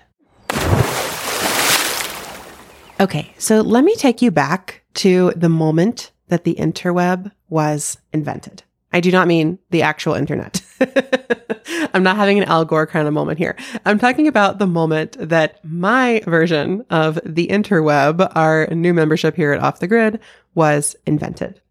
Okay, 2.99 3.33
so 3.37 3.61
let 3.61 3.83
me 3.83 3.95
take 3.95 4.21
you 4.21 4.31
back 4.31 4.83
to 4.95 5.31
the 5.35 5.49
moment 5.49 6.11
that 6.29 6.45
the 6.45 6.55
interweb 6.55 7.31
was 7.49 7.97
invented. 8.13 8.63
I 8.93 8.99
do 8.99 9.11
not 9.11 9.27
mean 9.27 9.59
the 9.69 9.81
actual 9.81 10.13
internet. 10.13 10.61
I'm 11.93 12.03
not 12.03 12.15
having 12.15 12.39
an 12.39 12.45
Al 12.45 12.65
Gore 12.65 12.87
kind 12.87 13.07
of 13.07 13.13
moment 13.13 13.37
here. 13.37 13.55
I'm 13.85 13.99
talking 13.99 14.27
about 14.27 14.59
the 14.59 14.67
moment 14.67 15.17
that 15.19 15.63
my 15.63 16.21
version 16.25 16.85
of 16.89 17.19
the 17.25 17.47
interweb, 17.47 18.31
our 18.35 18.67
new 18.71 18.93
membership 18.93 19.35
here 19.35 19.51
at 19.51 19.61
Off 19.61 19.79
the 19.79 19.87
Grid, 19.87 20.19
was 20.55 20.95
invented. 21.05 21.61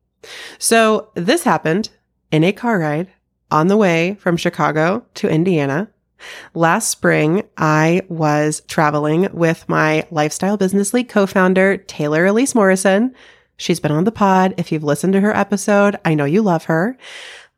So 0.58 1.10
this 1.14 1.44
happened 1.44 1.88
in 2.30 2.44
a 2.44 2.52
car 2.52 2.78
ride 2.78 3.08
on 3.50 3.68
the 3.68 3.76
way 3.76 4.16
from 4.20 4.36
Chicago 4.36 5.04
to 5.14 5.28
Indiana. 5.28 5.88
Last 6.54 6.88
spring, 6.88 7.42
I 7.56 8.02
was 8.08 8.62
traveling 8.68 9.28
with 9.32 9.68
my 9.68 10.06
Lifestyle 10.10 10.56
Business 10.56 10.94
League 10.94 11.08
co-founder, 11.08 11.76
Taylor 11.78 12.26
Elyse 12.26 12.54
Morrison. 12.54 13.14
She's 13.56 13.80
been 13.80 13.92
on 13.92 14.04
the 14.04 14.12
pod. 14.12 14.54
If 14.56 14.70
you've 14.70 14.84
listened 14.84 15.14
to 15.14 15.20
her 15.20 15.34
episode, 15.34 15.96
I 16.04 16.14
know 16.14 16.24
you 16.24 16.42
love 16.42 16.64
her. 16.64 16.96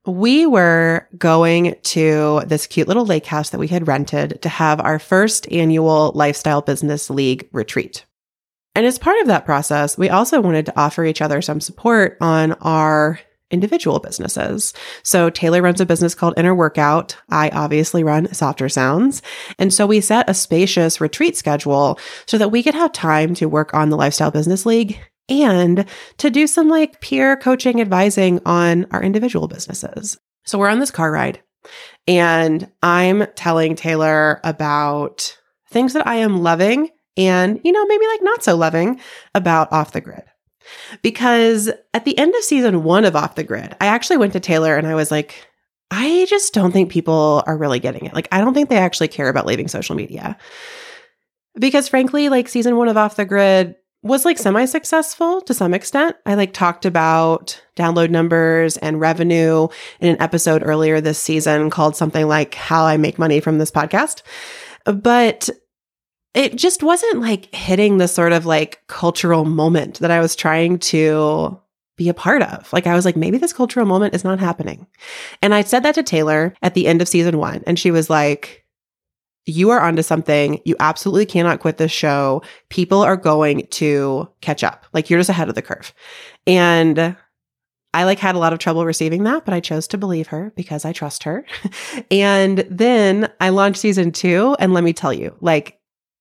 We 0.06 0.46
were 0.46 1.06
going 1.18 1.74
to 1.82 2.42
this 2.46 2.66
cute 2.66 2.88
little 2.88 3.04
lake 3.04 3.26
house 3.26 3.50
that 3.50 3.58
we 3.58 3.68
had 3.68 3.88
rented 3.88 4.40
to 4.42 4.48
have 4.48 4.80
our 4.80 4.98
first 4.98 5.50
annual 5.52 6.12
Lifestyle 6.14 6.62
Business 6.62 7.10
League 7.10 7.48
retreat. 7.52 8.06
And 8.74 8.86
as 8.86 8.98
part 8.98 9.20
of 9.20 9.26
that 9.26 9.44
process, 9.44 9.98
we 9.98 10.08
also 10.08 10.40
wanted 10.40 10.66
to 10.66 10.80
offer 10.80 11.04
each 11.04 11.20
other 11.20 11.42
some 11.42 11.60
support 11.60 12.16
on 12.20 12.52
our 12.60 13.18
individual 13.50 13.98
businesses. 13.98 14.72
So 15.02 15.30
Taylor 15.30 15.62
runs 15.62 15.80
a 15.80 15.86
business 15.86 16.14
called 16.14 16.34
Inner 16.36 16.54
Workout. 16.54 17.16
I 17.30 17.48
obviously 17.50 18.04
run 18.04 18.32
Softer 18.32 18.68
Sounds. 18.68 19.22
And 19.58 19.72
so 19.72 19.86
we 19.86 20.00
set 20.00 20.28
a 20.28 20.34
spacious 20.34 21.00
retreat 21.00 21.36
schedule 21.36 21.98
so 22.26 22.38
that 22.38 22.50
we 22.50 22.62
could 22.62 22.74
have 22.74 22.92
time 22.92 23.34
to 23.34 23.46
work 23.46 23.74
on 23.74 23.90
the 23.90 23.96
Lifestyle 23.96 24.30
Business 24.30 24.64
League 24.66 25.00
and 25.28 25.84
to 26.18 26.30
do 26.30 26.46
some 26.46 26.68
like 26.68 27.00
peer 27.00 27.36
coaching 27.36 27.80
advising 27.80 28.40
on 28.46 28.86
our 28.90 29.02
individual 29.02 29.48
businesses. 29.48 30.18
So 30.44 30.58
we're 30.58 30.68
on 30.68 30.80
this 30.80 30.90
car 30.90 31.10
ride 31.12 31.42
and 32.06 32.70
I'm 32.82 33.26
telling 33.34 33.74
Taylor 33.74 34.40
about 34.44 35.36
things 35.70 35.92
that 35.92 36.06
I 36.06 36.16
am 36.16 36.42
loving 36.42 36.88
and, 37.16 37.60
you 37.64 37.72
know, 37.72 37.84
maybe 37.86 38.06
like 38.06 38.22
not 38.22 38.42
so 38.42 38.56
loving 38.56 39.00
about 39.34 39.72
off 39.72 39.92
the 39.92 40.00
grid. 40.00 40.22
Because 41.02 41.70
at 41.94 42.04
the 42.04 42.16
end 42.18 42.34
of 42.34 42.44
season 42.44 42.84
one 42.84 43.04
of 43.04 43.16
Off 43.16 43.34
the 43.34 43.44
Grid, 43.44 43.74
I 43.80 43.86
actually 43.86 44.18
went 44.18 44.32
to 44.34 44.40
Taylor 44.40 44.76
and 44.76 44.86
I 44.86 44.94
was 44.94 45.10
like, 45.10 45.46
I 45.90 46.26
just 46.28 46.52
don't 46.52 46.72
think 46.72 46.90
people 46.90 47.42
are 47.46 47.56
really 47.56 47.80
getting 47.80 48.04
it. 48.04 48.14
Like, 48.14 48.28
I 48.30 48.40
don't 48.40 48.52
think 48.52 48.68
they 48.68 48.76
actually 48.76 49.08
care 49.08 49.28
about 49.28 49.46
leaving 49.46 49.68
social 49.68 49.96
media. 49.96 50.36
Because 51.58 51.88
frankly, 51.88 52.28
like 52.28 52.48
season 52.48 52.76
one 52.76 52.88
of 52.88 52.96
Off 52.96 53.16
the 53.16 53.24
Grid 53.24 53.76
was 54.02 54.24
like 54.24 54.38
semi 54.38 54.64
successful 54.64 55.40
to 55.42 55.54
some 55.54 55.74
extent. 55.74 56.16
I 56.24 56.34
like 56.34 56.52
talked 56.52 56.86
about 56.86 57.60
download 57.76 58.10
numbers 58.10 58.76
and 58.76 59.00
revenue 59.00 59.68
in 60.00 60.10
an 60.10 60.22
episode 60.22 60.62
earlier 60.64 61.00
this 61.00 61.18
season 61.18 61.70
called 61.70 61.96
something 61.96 62.26
like 62.28 62.54
How 62.54 62.84
I 62.84 62.96
Make 62.96 63.18
Money 63.18 63.40
from 63.40 63.58
This 63.58 63.70
Podcast. 63.70 64.22
But 64.84 65.48
it 66.34 66.54
just 66.56 66.82
wasn't 66.82 67.20
like 67.20 67.52
hitting 67.54 67.98
the 67.98 68.08
sort 68.08 68.32
of 68.32 68.46
like 68.46 68.82
cultural 68.86 69.44
moment 69.44 69.98
that 69.98 70.10
I 70.10 70.20
was 70.20 70.36
trying 70.36 70.78
to 70.78 71.58
be 71.96 72.08
a 72.08 72.14
part 72.14 72.42
of. 72.42 72.72
Like 72.72 72.86
I 72.86 72.94
was 72.94 73.04
like, 73.04 73.16
maybe 73.16 73.38
this 73.38 73.52
cultural 73.52 73.84
moment 73.84 74.14
is 74.14 74.24
not 74.24 74.38
happening. 74.38 74.86
And 75.42 75.52
I 75.52 75.62
said 75.62 75.82
that 75.82 75.96
to 75.96 76.02
Taylor 76.02 76.54
at 76.62 76.74
the 76.74 76.86
end 76.86 77.02
of 77.02 77.08
season 77.08 77.38
one. 77.38 77.64
And 77.66 77.78
she 77.78 77.90
was 77.90 78.08
like, 78.08 78.64
you 79.48 79.70
are 79.70 79.80
onto 79.80 80.02
something. 80.02 80.60
You 80.64 80.76
absolutely 80.80 81.26
cannot 81.26 81.60
quit 81.60 81.78
this 81.78 81.92
show. 81.92 82.42
People 82.68 83.00
are 83.00 83.16
going 83.16 83.66
to 83.66 84.28
catch 84.40 84.62
up. 84.62 84.86
Like 84.92 85.08
you're 85.08 85.20
just 85.20 85.30
ahead 85.30 85.48
of 85.48 85.54
the 85.54 85.62
curve. 85.62 85.92
And 86.46 87.16
I 87.94 88.04
like 88.04 88.18
had 88.18 88.34
a 88.34 88.38
lot 88.38 88.52
of 88.52 88.58
trouble 88.58 88.84
receiving 88.84 89.24
that, 89.24 89.44
but 89.44 89.54
I 89.54 89.60
chose 89.60 89.88
to 89.88 89.98
believe 89.98 90.28
her 90.28 90.52
because 90.56 90.84
I 90.84 90.92
trust 90.92 91.22
her. 91.24 91.44
and 92.10 92.58
then 92.70 93.32
I 93.40 93.48
launched 93.48 93.80
season 93.80 94.12
two. 94.12 94.56
And 94.58 94.74
let 94.74 94.84
me 94.84 94.92
tell 94.92 95.12
you, 95.12 95.34
like 95.40 95.78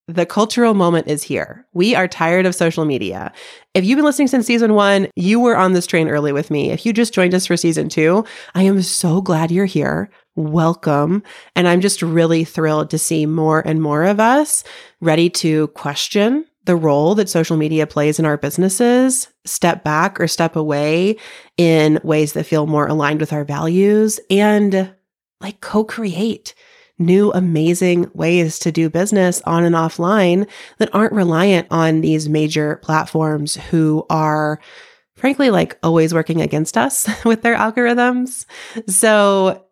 the 0.07 0.25
cultural 0.25 0.73
moment 0.73 1.07
is 1.07 1.21
here. 1.21 1.67
We 1.73 1.93
are 1.93 2.07
tired 2.07 2.45
of 2.45 2.55
social 2.55 2.85
media. 2.85 3.33
If 3.73 3.83
you've 3.83 3.97
been 3.97 4.05
listening 4.05 4.29
since 4.29 4.45
season 4.45 4.73
one, 4.73 5.09
you 5.15 5.39
were 5.39 5.57
on 5.57 5.73
this 5.73 5.85
train 5.85 6.07
early 6.07 6.31
with 6.31 6.49
me. 6.49 6.71
If 6.71 6.85
you 6.85 6.93
just 6.93 7.13
joined 7.13 7.33
us 7.33 7.45
for 7.45 7.57
season 7.57 7.89
two, 7.89 8.23
I 8.55 8.63
am 8.63 8.81
so 8.81 9.21
glad 9.21 9.51
you're 9.51 9.65
here. 9.65 10.09
Welcome. 10.37 11.23
And 11.55 11.67
I'm 11.67 11.81
just 11.81 12.03
really 12.03 12.43
thrilled 12.43 12.91
to 12.91 12.99
see 12.99 13.25
more 13.25 13.59
and 13.65 13.81
more 13.81 14.03
of 14.03 14.19
us 14.19 14.63
ready 15.01 15.31
to 15.31 15.67
question 15.69 16.45
the 16.65 16.75
role 16.75 17.15
that 17.15 17.27
social 17.27 17.57
media 17.57 17.87
plays 17.87 18.19
in 18.19 18.25
our 18.25 18.37
businesses, 18.37 19.29
step 19.45 19.83
back 19.83 20.21
or 20.21 20.27
step 20.27 20.55
away 20.55 21.15
in 21.57 21.99
ways 22.03 22.33
that 22.33 22.45
feel 22.45 22.67
more 22.67 22.85
aligned 22.85 23.19
with 23.19 23.33
our 23.33 23.43
values 23.43 24.19
and 24.29 24.93
like 25.41 25.59
co 25.59 25.83
create 25.83 26.53
new 26.99 27.31
amazing 27.31 28.07
ways 28.13 28.59
to 28.59 28.71
do 28.71 28.91
business 28.91 29.41
on 29.41 29.63
and 29.63 29.73
offline 29.73 30.47
that 30.77 30.93
aren't 30.93 31.13
reliant 31.13 31.67
on 31.71 32.01
these 32.01 32.29
major 32.29 32.75
platforms 32.83 33.55
who 33.55 34.05
are 34.11 34.59
frankly 35.15 35.49
like 35.49 35.79
always 35.81 36.13
working 36.13 36.41
against 36.41 36.77
us 36.77 37.07
with 37.25 37.41
their 37.41 37.55
algorithms. 37.55 38.45
So 38.87 39.63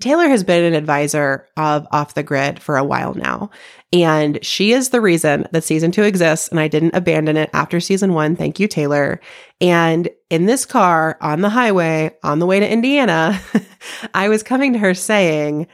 Taylor 0.00 0.28
has 0.28 0.44
been 0.44 0.64
an 0.64 0.74
advisor 0.74 1.48
of 1.56 1.86
Off 1.90 2.14
the 2.14 2.22
Grid 2.22 2.60
for 2.60 2.76
a 2.76 2.84
while 2.84 3.14
now, 3.14 3.50
and 3.92 4.38
she 4.44 4.72
is 4.72 4.90
the 4.90 5.00
reason 5.00 5.46
that 5.52 5.64
season 5.64 5.90
two 5.90 6.02
exists. 6.02 6.48
And 6.48 6.60
I 6.60 6.68
didn't 6.68 6.94
abandon 6.94 7.36
it 7.36 7.48
after 7.54 7.80
season 7.80 8.12
one. 8.12 8.36
Thank 8.36 8.60
you, 8.60 8.68
Taylor. 8.68 9.20
And 9.60 10.08
in 10.28 10.46
this 10.46 10.66
car 10.66 11.16
on 11.20 11.40
the 11.40 11.48
highway 11.48 12.14
on 12.22 12.40
the 12.40 12.46
way 12.46 12.60
to 12.60 12.70
Indiana, 12.70 13.40
I 14.14 14.28
was 14.28 14.42
coming 14.42 14.74
to 14.74 14.78
her 14.78 14.92
saying, 14.92 15.66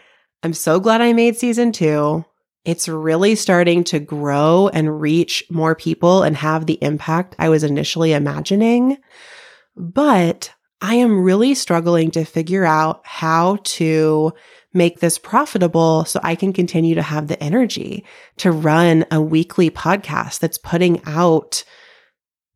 I'm 0.43 0.55
so 0.55 0.79
glad 0.79 1.01
I 1.01 1.13
made 1.13 1.37
season 1.37 1.73
two. 1.73 2.25
It's 2.65 2.89
really 2.89 3.35
starting 3.35 3.83
to 3.85 3.99
grow 3.99 4.69
and 4.69 5.01
reach 5.01 5.43
more 5.51 5.75
people 5.75 6.23
and 6.23 6.37
have 6.37 6.67
the 6.67 6.79
impact 6.81 7.35
I 7.39 7.49
was 7.49 7.65
initially 7.65 8.13
imagining. 8.13 8.99
But 9.77 10.53
I 10.83 10.97
am 10.97 11.23
really 11.23 11.55
struggling 11.55 12.11
to 12.11 12.25
figure 12.25 12.65
out 12.65 13.03
how 13.05 13.59
to 13.63 14.33
make 14.75 14.99
this 14.99 15.17
profitable 15.17 16.05
so 16.05 16.19
I 16.25 16.35
can 16.35 16.53
continue 16.53 16.97
to 16.97 17.03
have 17.03 17.29
the 17.29 17.41
energy 17.41 18.05
to 18.39 18.51
run 18.51 19.05
a 19.13 19.21
weekly 19.21 19.71
podcast 19.71 20.41
that's 20.41 20.59
putting 20.59 21.01
out 21.07 21.63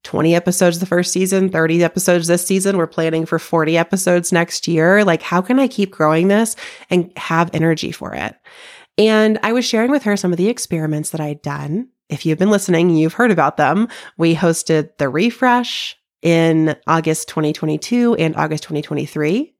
20 0.02 0.34
episodes 0.34 0.80
the 0.80 0.86
first 0.86 1.12
season, 1.12 1.50
30 1.50 1.84
episodes 1.84 2.26
this 2.26 2.44
season. 2.44 2.76
We're 2.76 2.88
planning 2.88 3.26
for 3.26 3.38
40 3.38 3.78
episodes 3.78 4.32
next 4.32 4.66
year. 4.66 5.04
Like, 5.04 5.22
how 5.22 5.40
can 5.40 5.60
I 5.60 5.68
keep 5.68 5.92
growing 5.92 6.26
this 6.26 6.56
and 6.90 7.16
have 7.16 7.54
energy 7.54 7.92
for 7.92 8.12
it? 8.12 8.34
And 8.98 9.38
I 9.44 9.52
was 9.52 9.64
sharing 9.64 9.92
with 9.92 10.02
her 10.02 10.16
some 10.16 10.32
of 10.32 10.36
the 10.36 10.48
experiments 10.48 11.10
that 11.10 11.20
I'd 11.20 11.42
done. 11.42 11.90
If 12.08 12.26
you've 12.26 12.38
been 12.38 12.50
listening, 12.50 12.90
you've 12.90 13.14
heard 13.14 13.30
about 13.30 13.56
them. 13.56 13.86
We 14.16 14.34
hosted 14.34 14.96
the 14.98 15.08
refresh 15.08 15.96
in 16.22 16.76
August 16.86 17.28
2022 17.28 18.14
and 18.16 18.36
August 18.36 18.64
2023. 18.64 19.54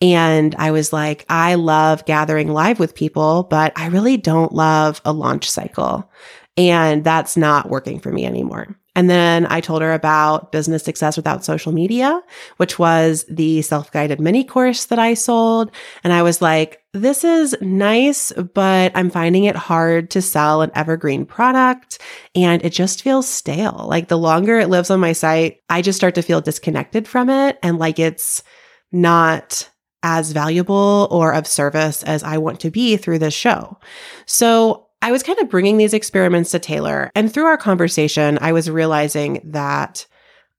And 0.00 0.54
I 0.56 0.70
was 0.70 0.92
like, 0.92 1.24
I 1.28 1.54
love 1.54 2.04
gathering 2.04 2.48
live 2.48 2.78
with 2.78 2.94
people, 2.94 3.44
but 3.44 3.72
I 3.76 3.86
really 3.86 4.16
don't 4.16 4.52
love 4.52 5.00
a 5.04 5.12
launch 5.12 5.50
cycle. 5.50 6.10
And 6.56 7.02
that's 7.02 7.36
not 7.36 7.70
working 7.70 7.98
for 7.98 8.12
me 8.12 8.26
anymore. 8.26 8.76
And 8.94 9.08
then 9.08 9.46
I 9.46 9.60
told 9.60 9.80
her 9.80 9.92
about 9.92 10.52
business 10.52 10.82
success 10.82 11.16
without 11.16 11.44
social 11.44 11.72
media, 11.72 12.20
which 12.58 12.78
was 12.78 13.24
the 13.28 13.62
self 13.62 13.90
guided 13.90 14.20
mini 14.20 14.44
course 14.44 14.86
that 14.86 14.98
I 14.98 15.14
sold. 15.14 15.70
And 16.04 16.12
I 16.12 16.22
was 16.22 16.42
like, 16.42 16.81
this 16.94 17.24
is 17.24 17.56
nice, 17.62 18.32
but 18.32 18.92
I'm 18.94 19.08
finding 19.08 19.44
it 19.44 19.56
hard 19.56 20.10
to 20.10 20.20
sell 20.20 20.60
an 20.60 20.70
evergreen 20.74 21.24
product 21.24 21.98
and 22.34 22.62
it 22.62 22.70
just 22.70 23.02
feels 23.02 23.26
stale. 23.26 23.86
Like 23.88 24.08
the 24.08 24.18
longer 24.18 24.58
it 24.58 24.68
lives 24.68 24.90
on 24.90 25.00
my 25.00 25.12
site, 25.12 25.60
I 25.70 25.80
just 25.80 25.96
start 25.96 26.14
to 26.16 26.22
feel 26.22 26.42
disconnected 26.42 27.08
from 27.08 27.30
it 27.30 27.58
and 27.62 27.78
like 27.78 27.98
it's 27.98 28.42
not 28.90 29.70
as 30.02 30.32
valuable 30.32 31.08
or 31.10 31.32
of 31.32 31.46
service 31.46 32.02
as 32.02 32.22
I 32.22 32.36
want 32.36 32.60
to 32.60 32.70
be 32.70 32.98
through 32.98 33.20
this 33.20 33.34
show. 33.34 33.78
So 34.26 34.88
I 35.00 35.12
was 35.12 35.22
kind 35.22 35.38
of 35.38 35.48
bringing 35.48 35.78
these 35.78 35.94
experiments 35.94 36.50
to 36.50 36.58
Taylor. 36.58 37.10
And 37.14 37.32
through 37.32 37.46
our 37.46 37.56
conversation, 37.56 38.38
I 38.40 38.52
was 38.52 38.68
realizing 38.68 39.40
that 39.44 40.06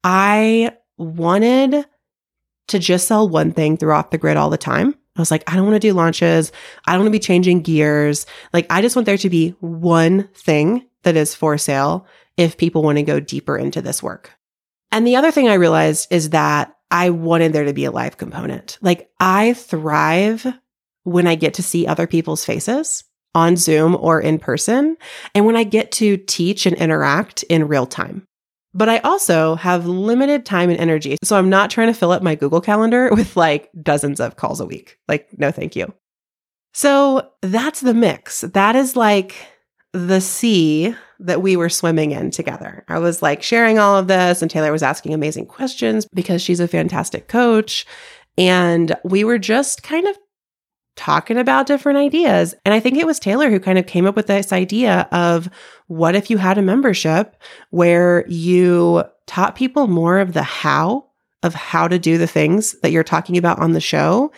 I 0.03 0.71
wanted 0.97 1.85
to 2.69 2.79
just 2.79 3.07
sell 3.07 3.29
one 3.29 3.51
thing 3.51 3.77
through 3.77 3.93
off 3.93 4.09
the 4.09 4.17
grid 4.17 4.37
all 4.37 4.49
the 4.49 4.57
time. 4.57 4.95
I 5.15 5.21
was 5.21 5.31
like, 5.31 5.43
I 5.51 5.55
don't 5.55 5.65
want 5.65 5.75
to 5.75 5.87
do 5.87 5.93
launches. 5.93 6.51
I 6.85 6.93
don't 6.93 7.01
want 7.01 7.13
to 7.13 7.19
be 7.19 7.23
changing 7.23 7.61
gears. 7.61 8.25
Like, 8.51 8.65
I 8.69 8.81
just 8.81 8.95
want 8.95 9.05
there 9.05 9.17
to 9.17 9.29
be 9.29 9.49
one 9.59 10.27
thing 10.33 10.87
that 11.03 11.15
is 11.15 11.35
for 11.35 11.57
sale 11.57 12.07
if 12.35 12.57
people 12.57 12.81
want 12.81 12.97
to 12.97 13.03
go 13.03 13.19
deeper 13.19 13.57
into 13.57 13.81
this 13.81 14.01
work. 14.01 14.31
And 14.91 15.05
the 15.05 15.15
other 15.15 15.31
thing 15.31 15.47
I 15.47 15.55
realized 15.55 16.11
is 16.11 16.31
that 16.31 16.75
I 16.89 17.11
wanted 17.11 17.53
there 17.53 17.65
to 17.65 17.73
be 17.73 17.85
a 17.85 17.91
live 17.91 18.17
component. 18.17 18.77
Like, 18.81 19.09
I 19.19 19.53
thrive 19.53 20.47
when 21.03 21.27
I 21.27 21.35
get 21.35 21.55
to 21.55 21.63
see 21.63 21.85
other 21.85 22.07
people's 22.07 22.45
faces 22.45 23.03
on 23.35 23.57
Zoom 23.57 23.95
or 23.95 24.21
in 24.21 24.37
person, 24.39 24.95
and 25.33 25.45
when 25.45 25.55
I 25.55 25.63
get 25.63 25.91
to 25.93 26.17
teach 26.17 26.65
and 26.65 26.75
interact 26.77 27.43
in 27.43 27.67
real 27.67 27.85
time. 27.85 28.27
But 28.73 28.89
I 28.89 28.97
also 28.99 29.55
have 29.55 29.85
limited 29.85 30.45
time 30.45 30.69
and 30.69 30.79
energy. 30.79 31.17
So 31.23 31.37
I'm 31.37 31.49
not 31.49 31.69
trying 31.69 31.87
to 31.87 31.93
fill 31.93 32.11
up 32.11 32.23
my 32.23 32.35
Google 32.35 32.61
Calendar 32.61 33.09
with 33.11 33.37
like 33.37 33.69
dozens 33.81 34.19
of 34.19 34.35
calls 34.35 34.59
a 34.59 34.65
week. 34.65 34.97
Like, 35.07 35.27
no, 35.37 35.51
thank 35.51 35.75
you. 35.75 35.93
So 36.73 37.29
that's 37.41 37.81
the 37.81 37.93
mix. 37.93 38.41
That 38.41 38.75
is 38.75 38.95
like 38.95 39.35
the 39.93 40.19
sea 40.19 40.95
that 41.19 41.41
we 41.41 41.55
were 41.55 41.69
swimming 41.69 42.11
in 42.11 42.31
together. 42.31 42.83
I 42.87 42.99
was 42.99 43.21
like 43.21 43.43
sharing 43.43 43.77
all 43.77 43.95
of 43.97 44.07
this, 44.07 44.41
and 44.41 44.49
Taylor 44.49 44.71
was 44.71 44.83
asking 44.83 45.13
amazing 45.13 45.45
questions 45.45 46.07
because 46.13 46.41
she's 46.41 46.59
a 46.59 46.67
fantastic 46.67 47.27
coach. 47.27 47.85
And 48.37 48.95
we 49.03 49.23
were 49.23 49.37
just 49.37 49.83
kind 49.83 50.07
of 50.07 50.17
talking 50.95 51.37
about 51.37 51.67
different 51.67 51.97
ideas. 51.97 52.53
And 52.65 52.73
I 52.73 52.79
think 52.79 52.97
it 52.97 53.05
was 53.05 53.19
Taylor 53.19 53.49
who 53.49 53.59
kind 53.59 53.77
of 53.77 53.87
came 53.87 54.05
up 54.05 54.15
with 54.15 54.27
this 54.27 54.53
idea 54.53 55.07
of 55.11 55.49
what 55.87 56.15
if 56.15 56.29
you 56.29 56.37
had 56.37 56.57
a 56.57 56.61
membership 56.61 57.35
where 57.71 58.27
you 58.27 59.03
taught 59.25 59.55
people 59.55 59.87
more 59.87 60.19
of 60.19 60.33
the 60.33 60.43
how 60.43 61.05
of 61.41 61.53
how 61.53 61.87
to 61.87 61.99
do 61.99 62.17
the 62.17 62.27
things 62.27 62.73
that 62.81 62.91
you're 62.91 63.03
talking 63.03 63.37
about 63.37 63.59
on 63.59 63.73
the 63.73 63.81
show 63.81 64.31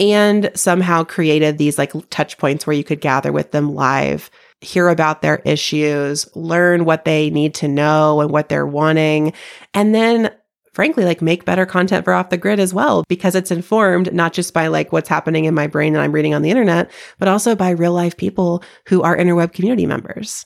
and 0.00 0.50
somehow 0.54 1.04
created 1.04 1.58
these 1.58 1.76
like 1.76 1.92
touch 2.10 2.38
points 2.38 2.66
where 2.66 2.76
you 2.76 2.84
could 2.84 3.00
gather 3.00 3.32
with 3.32 3.50
them 3.50 3.74
live 3.74 4.30
hear 4.60 4.88
about 4.88 5.22
their 5.22 5.36
issues, 5.44 6.28
learn 6.34 6.84
what 6.84 7.04
they 7.04 7.30
need 7.30 7.54
to 7.54 7.68
know 7.68 8.20
and 8.20 8.30
what 8.30 8.48
they're 8.48 8.66
wanting, 8.66 9.32
and 9.74 9.94
then 9.94 10.30
frankly, 10.76 11.06
like 11.06 11.22
make 11.22 11.46
better 11.46 11.64
content 11.64 12.04
for 12.04 12.12
off 12.12 12.28
the 12.28 12.36
grid 12.36 12.60
as 12.60 12.74
well, 12.74 13.02
because 13.08 13.34
it's 13.34 13.50
informed 13.50 14.12
not 14.12 14.34
just 14.34 14.52
by 14.52 14.66
like 14.66 14.92
what's 14.92 15.08
happening 15.08 15.46
in 15.46 15.54
my 15.54 15.66
brain 15.66 15.94
and 15.94 16.02
I'm 16.02 16.12
reading 16.12 16.34
on 16.34 16.42
the 16.42 16.50
internet, 16.50 16.90
but 17.18 17.28
also 17.28 17.56
by 17.56 17.70
real 17.70 17.94
life 17.94 18.18
people 18.18 18.62
who 18.86 19.00
are 19.00 19.16
interweb 19.16 19.54
community 19.54 19.86
members. 19.86 20.44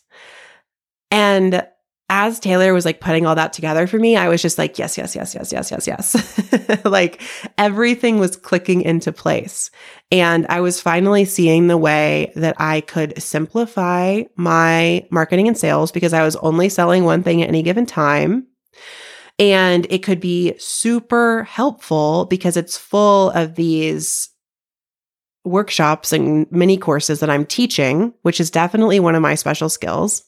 And 1.11 1.67
as 2.09 2.39
Taylor 2.39 2.73
was 2.73 2.85
like 2.85 3.01
putting 3.01 3.27
all 3.27 3.35
that 3.35 3.53
together 3.53 3.89
for 3.89 3.99
me, 3.99 4.17
I 4.17 4.29
was 4.29 4.41
just 4.41 4.57
like, 4.57 4.79
yes, 4.79 4.97
yes, 4.97 5.17
yes, 5.17 5.35
yes, 5.35 5.53
yes, 5.53 5.73
yes, 5.73 5.87
yes. 5.89 6.85
like 6.85 7.21
everything 7.59 8.21
was 8.21 8.37
clicking 8.37 8.83
into 8.83 9.11
place. 9.11 9.73
And 10.13 10.47
I 10.49 10.61
was 10.61 10.81
finally 10.81 11.25
seeing 11.25 11.67
the 11.67 11.77
way 11.77 12.33
that 12.37 12.55
I 12.61 12.83
could 12.83 13.21
simplify 13.21 14.23
my 14.37 15.09
marketing 15.11 15.49
and 15.49 15.59
sales 15.59 15.91
because 15.91 16.13
I 16.13 16.23
was 16.23 16.37
only 16.37 16.69
selling 16.69 17.03
one 17.03 17.25
thing 17.25 17.43
at 17.43 17.49
any 17.49 17.65
given 17.65 17.85
time. 17.85 18.47
And 19.41 19.87
it 19.89 20.03
could 20.03 20.21
be 20.21 20.55
super 20.59 21.45
helpful 21.45 22.27
because 22.27 22.59
it's 22.59 22.77
full 22.77 23.31
of 23.31 23.55
these 23.55 24.29
workshops 25.45 26.13
and 26.13 26.47
mini 26.53 26.77
courses 26.77 27.21
that 27.21 27.31
I'm 27.31 27.47
teaching, 27.47 28.13
which 28.21 28.39
is 28.39 28.51
definitely 28.51 29.01
one 29.01 29.15
of 29.15 29.23
my 29.23 29.35
special 29.35 29.71
skills. 29.71 30.25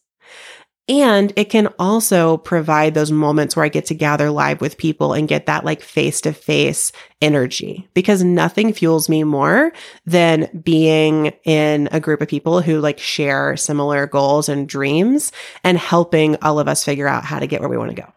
And 0.89 1.33
it 1.37 1.45
can 1.45 1.69
also 1.79 2.39
provide 2.39 2.95
those 2.95 3.13
moments 3.13 3.55
where 3.55 3.65
I 3.65 3.69
get 3.69 3.87
to 3.87 3.95
gather 3.95 4.31
live 4.31 4.61
with 4.61 4.79
people 4.79 5.13
and 5.13 5.29
get 5.29 5.47
that 5.47 5.65
like 5.65 5.83
face 5.83 6.23
to 6.23 6.33
face 6.33 6.91
energy 7.21 7.89
because 7.95 8.25
nothing 8.25 8.73
fuels 8.73 9.09
me 9.09 9.23
more 9.23 9.73
than 10.07 10.49
being 10.65 11.35
in 11.45 11.89
a 11.93 12.01
group 12.01 12.21
of 12.21 12.29
people 12.29 12.63
who 12.63 12.81
like 12.81 12.99
share 12.99 13.57
similar 13.57 14.07
goals 14.07 14.49
and 14.49 14.69
dreams 14.69 15.31
and 15.63 15.79
helping 15.79 16.37
all 16.43 16.59
of 16.59 16.67
us 16.67 16.83
figure 16.83 17.07
out 17.07 17.25
how 17.25 17.39
to 17.39 17.47
get 17.47 17.61
where 17.61 17.71
we 17.71 17.79
want 17.79 17.91
to 17.95 18.03
go. 18.03 18.13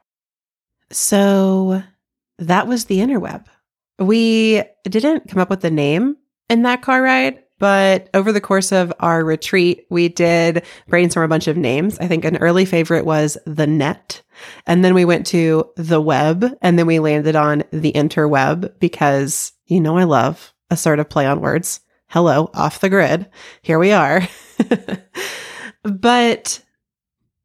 So 0.91 1.83
that 2.39 2.67
was 2.67 2.85
the 2.85 2.99
interweb. 2.99 3.45
We 3.99 4.63
didn't 4.83 5.29
come 5.29 5.41
up 5.41 5.49
with 5.49 5.61
the 5.61 5.71
name 5.71 6.17
in 6.49 6.63
that 6.63 6.81
car 6.81 7.01
ride, 7.01 7.41
but 7.57 8.09
over 8.13 8.31
the 8.31 8.41
course 8.41 8.71
of 8.71 8.91
our 8.99 9.23
retreat, 9.23 9.85
we 9.89 10.09
did 10.09 10.65
brainstorm 10.87 11.23
a 11.23 11.29
bunch 11.29 11.47
of 11.47 11.55
names. 11.55 11.97
I 11.99 12.07
think 12.07 12.25
an 12.25 12.37
early 12.37 12.65
favorite 12.65 13.05
was 13.05 13.37
the 13.45 13.65
net. 13.65 14.21
And 14.67 14.83
then 14.83 14.93
we 14.93 15.05
went 15.05 15.25
to 15.27 15.69
the 15.77 16.01
web 16.01 16.45
and 16.61 16.77
then 16.77 16.87
we 16.87 16.99
landed 16.99 17.35
on 17.35 17.63
the 17.71 17.93
interweb 17.93 18.77
because 18.79 19.53
you 19.65 19.79
know 19.79 19.97
I 19.97 20.03
love 20.03 20.53
a 20.69 20.75
sort 20.75 20.99
of 20.99 21.09
play 21.09 21.25
on 21.25 21.39
words. 21.39 21.79
Hello, 22.07 22.49
off 22.53 22.81
the 22.81 22.89
grid. 22.89 23.29
Here 23.61 23.79
we 23.79 23.91
are. 23.91 24.27
but 25.83 26.61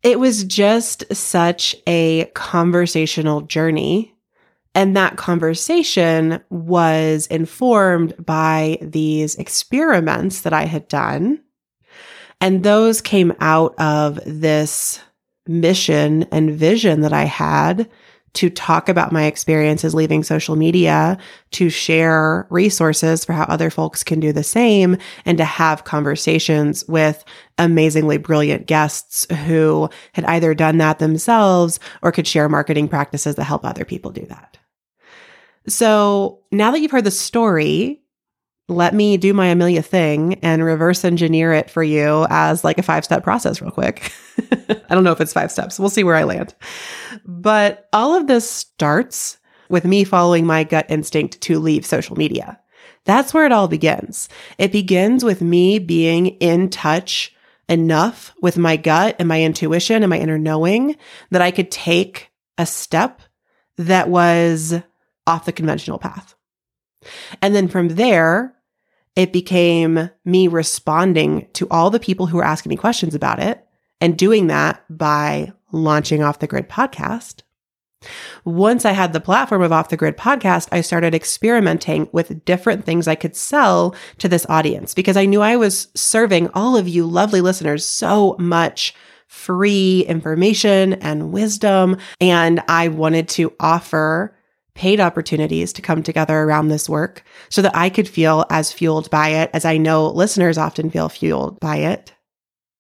it 0.03 0.19
was 0.19 0.45
just 0.45 1.05
such 1.15 1.77
a 1.87 2.27
conversational 2.35 3.43
journey. 3.43 4.15
And 4.75 4.97
that 4.97 5.17
conversation 5.17 6.41
was 6.49 7.27
informed 7.27 8.15
by 8.25 8.79
these 8.81 9.35
experiments 9.35 10.43
that 10.43 10.53
I 10.53 10.65
had 10.65 10.87
done. 10.89 11.43
And 12.41 12.63
those 12.63 13.01
came 13.01 13.35
out 13.41 13.75
of 13.79 14.21
this 14.25 15.01
mission 15.47 16.23
and 16.31 16.53
vision 16.53 17.01
that 17.01 17.13
I 17.13 17.25
had 17.25 17.91
to 18.35 18.49
talk 18.49 18.89
about 18.89 19.13
my 19.13 19.25
experiences 19.25 19.95
leaving 19.95 20.23
social 20.23 20.57
media, 20.57 21.19
to 21.51 21.69
share 21.69 22.47
resources 22.51 23.25
for 23.25 23.33
how 23.33 23.45
other 23.45 23.71
folks 23.71 24.05
can 24.05 24.21
do 24.21 24.33
the 24.33 24.45
same, 24.45 24.97
and 25.25 25.39
to 25.39 25.45
have 25.45 25.85
conversations 25.85 26.85
with 26.87 27.25
amazingly 27.59 28.19
brilliant 28.19 28.67
guests 28.67 29.27
who 29.47 29.89
had 30.13 30.25
either 30.27 30.55
done 30.55 30.79
that 30.79 30.99
themselves 30.99 31.81
or 32.03 32.13
could 32.13 32.27
share 32.27 32.49
marketing 32.49 32.89
practices 32.89 33.35
that 33.35 33.45
help 33.45 33.65
other 33.65 33.85
people 33.85 34.11
do 34.11 34.25
that. 34.27 34.57
So 35.67 36.41
now 36.51 36.71
that 36.71 36.81
you've 36.81 36.91
heard 36.91 37.05
the 37.05 37.11
story, 37.11 38.00
let 38.71 38.95
me 38.95 39.17
do 39.17 39.35
my 39.35 39.47
Amelia 39.49 39.83
thing 39.83 40.35
and 40.43 40.65
reverse 40.65 41.05
engineer 41.05 41.53
it 41.53 41.69
for 41.69 41.83
you 41.83 42.27
as 42.31 42.65
like 42.65 42.79
a 42.79 42.83
five 42.83 43.05
step 43.05 43.23
process, 43.23 43.61
real 43.61 43.71
quick. 43.71 44.13
I 44.39 44.95
don't 44.95 45.05
know 45.05 45.13
if 45.13 45.21
it's 45.21 45.33
five 45.33 45.51
steps. 45.51 45.79
We'll 45.79 45.91
see 45.91 46.05
where 46.05 46.17
I 46.17 46.25
land. 46.25 46.55
But 47.27 47.89
all 47.93 48.15
of 48.15 48.27
this 48.27 48.49
starts 48.49 49.39
with 49.69 49.85
me 49.85 50.05
following 50.05 50.47
my 50.47 50.65
gut 50.65 50.87
instinct 50.89 51.41
to 51.43 51.59
leave 51.59 51.85
social 51.85 52.17
media. 52.17 52.59
That's 53.05 53.35
where 53.35 53.47
it 53.47 53.53
all 53.53 53.69
begins. 53.69 54.29
It 54.59 54.73
begins 54.73 55.25
with 55.25 55.41
me 55.41 55.79
being 55.79 56.27
in 56.27 56.71
touch 56.71 57.35
enough 57.69 58.35
with 58.43 58.59
my 58.59 58.77
gut 58.77 59.17
and 59.19 59.29
my 59.29 59.43
intuition 59.43 60.03
and 60.03 60.11
my 60.11 60.19
inner 60.19 60.39
knowing 60.39 60.97
that 61.31 61.43
I 61.43 61.51
could 61.51 61.71
take 61.71 62.31
a 62.59 62.67
step 62.67 63.23
that 63.79 64.09
was 64.09 64.75
off 65.27 65.45
the 65.45 65.53
conventional 65.53 65.99
path. 65.99 66.35
And 67.41 67.55
then 67.55 67.69
from 67.69 67.89
there, 67.89 68.55
it 69.21 69.35
became 69.35 70.09
me 70.25 70.49
responding 70.49 71.47
to 71.53 71.69
all 71.69 71.91
the 71.91 72.01
people 72.01 72.25
who 72.25 72.39
were 72.39 72.45
asking 72.45 72.71
me 72.71 72.77
questions 72.77 73.15
about 73.15 73.39
it 73.39 73.63
and 74.01 74.17
doing 74.17 74.47
that 74.47 74.83
by 74.89 75.53
launching 75.73 76.23
Off 76.23 76.39
the 76.39 76.47
Grid 76.47 76.71
podcast. 76.71 77.43
Once 78.47 78.87
I 78.87 78.93
had 78.93 79.13
the 79.13 79.21
platform 79.21 79.61
of 79.61 79.73
Off 79.73 79.91
the 79.91 79.99
Grid 79.99 80.17
podcast, 80.17 80.69
I 80.73 80.81
started 80.81 81.15
experimenting 81.15 82.09
with 82.13 82.47
different 82.47 82.87
things 82.87 83.07
I 83.07 83.15
could 83.15 83.37
sell 83.37 83.95
to 84.17 84.27
this 84.27 84.47
audience 84.49 84.95
because 84.95 85.19
I 85.19 85.27
knew 85.27 85.43
I 85.43 85.57
was 85.57 85.89
serving 85.95 86.49
all 86.55 86.79
of 86.79 86.89
you 86.89 87.07
lovely 87.07 87.43
listeners 87.43 87.85
so 87.85 88.37
much 88.39 88.95
free 89.27 90.07
information 90.09 90.95
and 90.95 91.31
wisdom. 91.31 91.99
And 92.23 92.63
I 92.69 92.89
wanted 92.89 93.29
to 93.31 93.53
offer 93.61 94.35
paid 94.81 94.99
opportunities 94.99 95.75
to 95.75 95.83
come 95.83 96.03
together 96.03 96.39
around 96.39 96.69
this 96.69 96.89
work 96.89 97.23
so 97.51 97.61
that 97.61 97.77
I 97.77 97.91
could 97.91 98.09
feel 98.09 98.47
as 98.49 98.73
fueled 98.73 99.11
by 99.11 99.29
it 99.29 99.51
as 99.53 99.67
I 99.67 99.77
know 99.77 100.09
listeners 100.09 100.57
often 100.57 100.89
feel 100.89 101.11
fueled 101.11 101.61
by 101.61 101.77
it. 101.77 102.15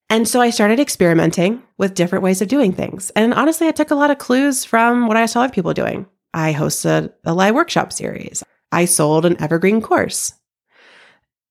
And 0.08 0.26
so 0.26 0.40
I 0.40 0.48
started 0.48 0.80
experimenting 0.80 1.62
with 1.76 1.92
different 1.92 2.24
ways 2.24 2.40
of 2.40 2.48
doing 2.48 2.72
things. 2.72 3.10
And 3.10 3.34
honestly, 3.34 3.68
I 3.68 3.72
took 3.72 3.90
a 3.90 3.94
lot 3.94 4.10
of 4.10 4.16
clues 4.16 4.64
from 4.64 5.08
what 5.08 5.18
I 5.18 5.26
saw 5.26 5.42
other 5.42 5.52
people 5.52 5.74
doing. 5.74 6.06
I 6.32 6.54
hosted 6.54 7.12
a 7.26 7.34
live 7.34 7.54
workshop 7.54 7.92
series. 7.92 8.42
I 8.72 8.86
sold 8.86 9.26
an 9.26 9.38
evergreen 9.38 9.82
course. 9.82 10.32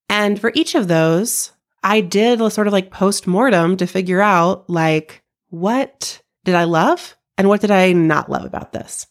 And 0.10 0.42
for 0.42 0.52
each 0.56 0.74
of 0.74 0.88
those, 0.88 1.52
I 1.84 2.02
did 2.02 2.42
a 2.42 2.50
sort 2.50 2.66
of 2.66 2.74
like 2.74 2.90
post 2.90 3.28
mortem 3.28 3.78
to 3.78 3.86
figure 3.86 4.20
out 4.20 4.68
like, 4.68 5.22
what 5.50 6.24
did 6.44 6.56
I 6.56 6.64
love 6.64 7.16
and 7.38 7.48
what 7.48 7.62
did 7.62 7.70
I 7.70 7.92
not 7.92 8.32
love 8.32 8.46
about 8.46 8.72
this? 8.74 9.06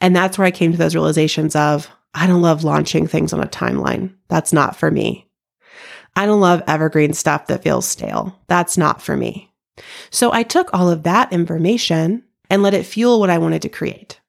And 0.00 0.14
that's 0.14 0.38
where 0.38 0.46
I 0.46 0.50
came 0.50 0.72
to 0.72 0.78
those 0.78 0.94
realizations 0.94 1.56
of 1.56 1.88
I 2.14 2.26
don't 2.26 2.42
love 2.42 2.64
launching 2.64 3.06
things 3.06 3.32
on 3.32 3.40
a 3.40 3.46
timeline. 3.46 4.14
That's 4.28 4.52
not 4.52 4.76
for 4.76 4.90
me. 4.90 5.28
I 6.16 6.26
don't 6.26 6.40
love 6.40 6.62
evergreen 6.66 7.12
stuff 7.12 7.48
that 7.48 7.62
feels 7.62 7.86
stale. 7.86 8.38
That's 8.46 8.78
not 8.78 9.02
for 9.02 9.16
me. 9.16 9.52
So 10.10 10.32
I 10.32 10.44
took 10.44 10.72
all 10.72 10.88
of 10.88 11.02
that 11.02 11.32
information 11.32 12.22
and 12.48 12.62
let 12.62 12.74
it 12.74 12.86
fuel 12.86 13.18
what 13.18 13.30
I 13.30 13.38
wanted 13.38 13.62
to 13.62 13.68
create. 13.68 14.20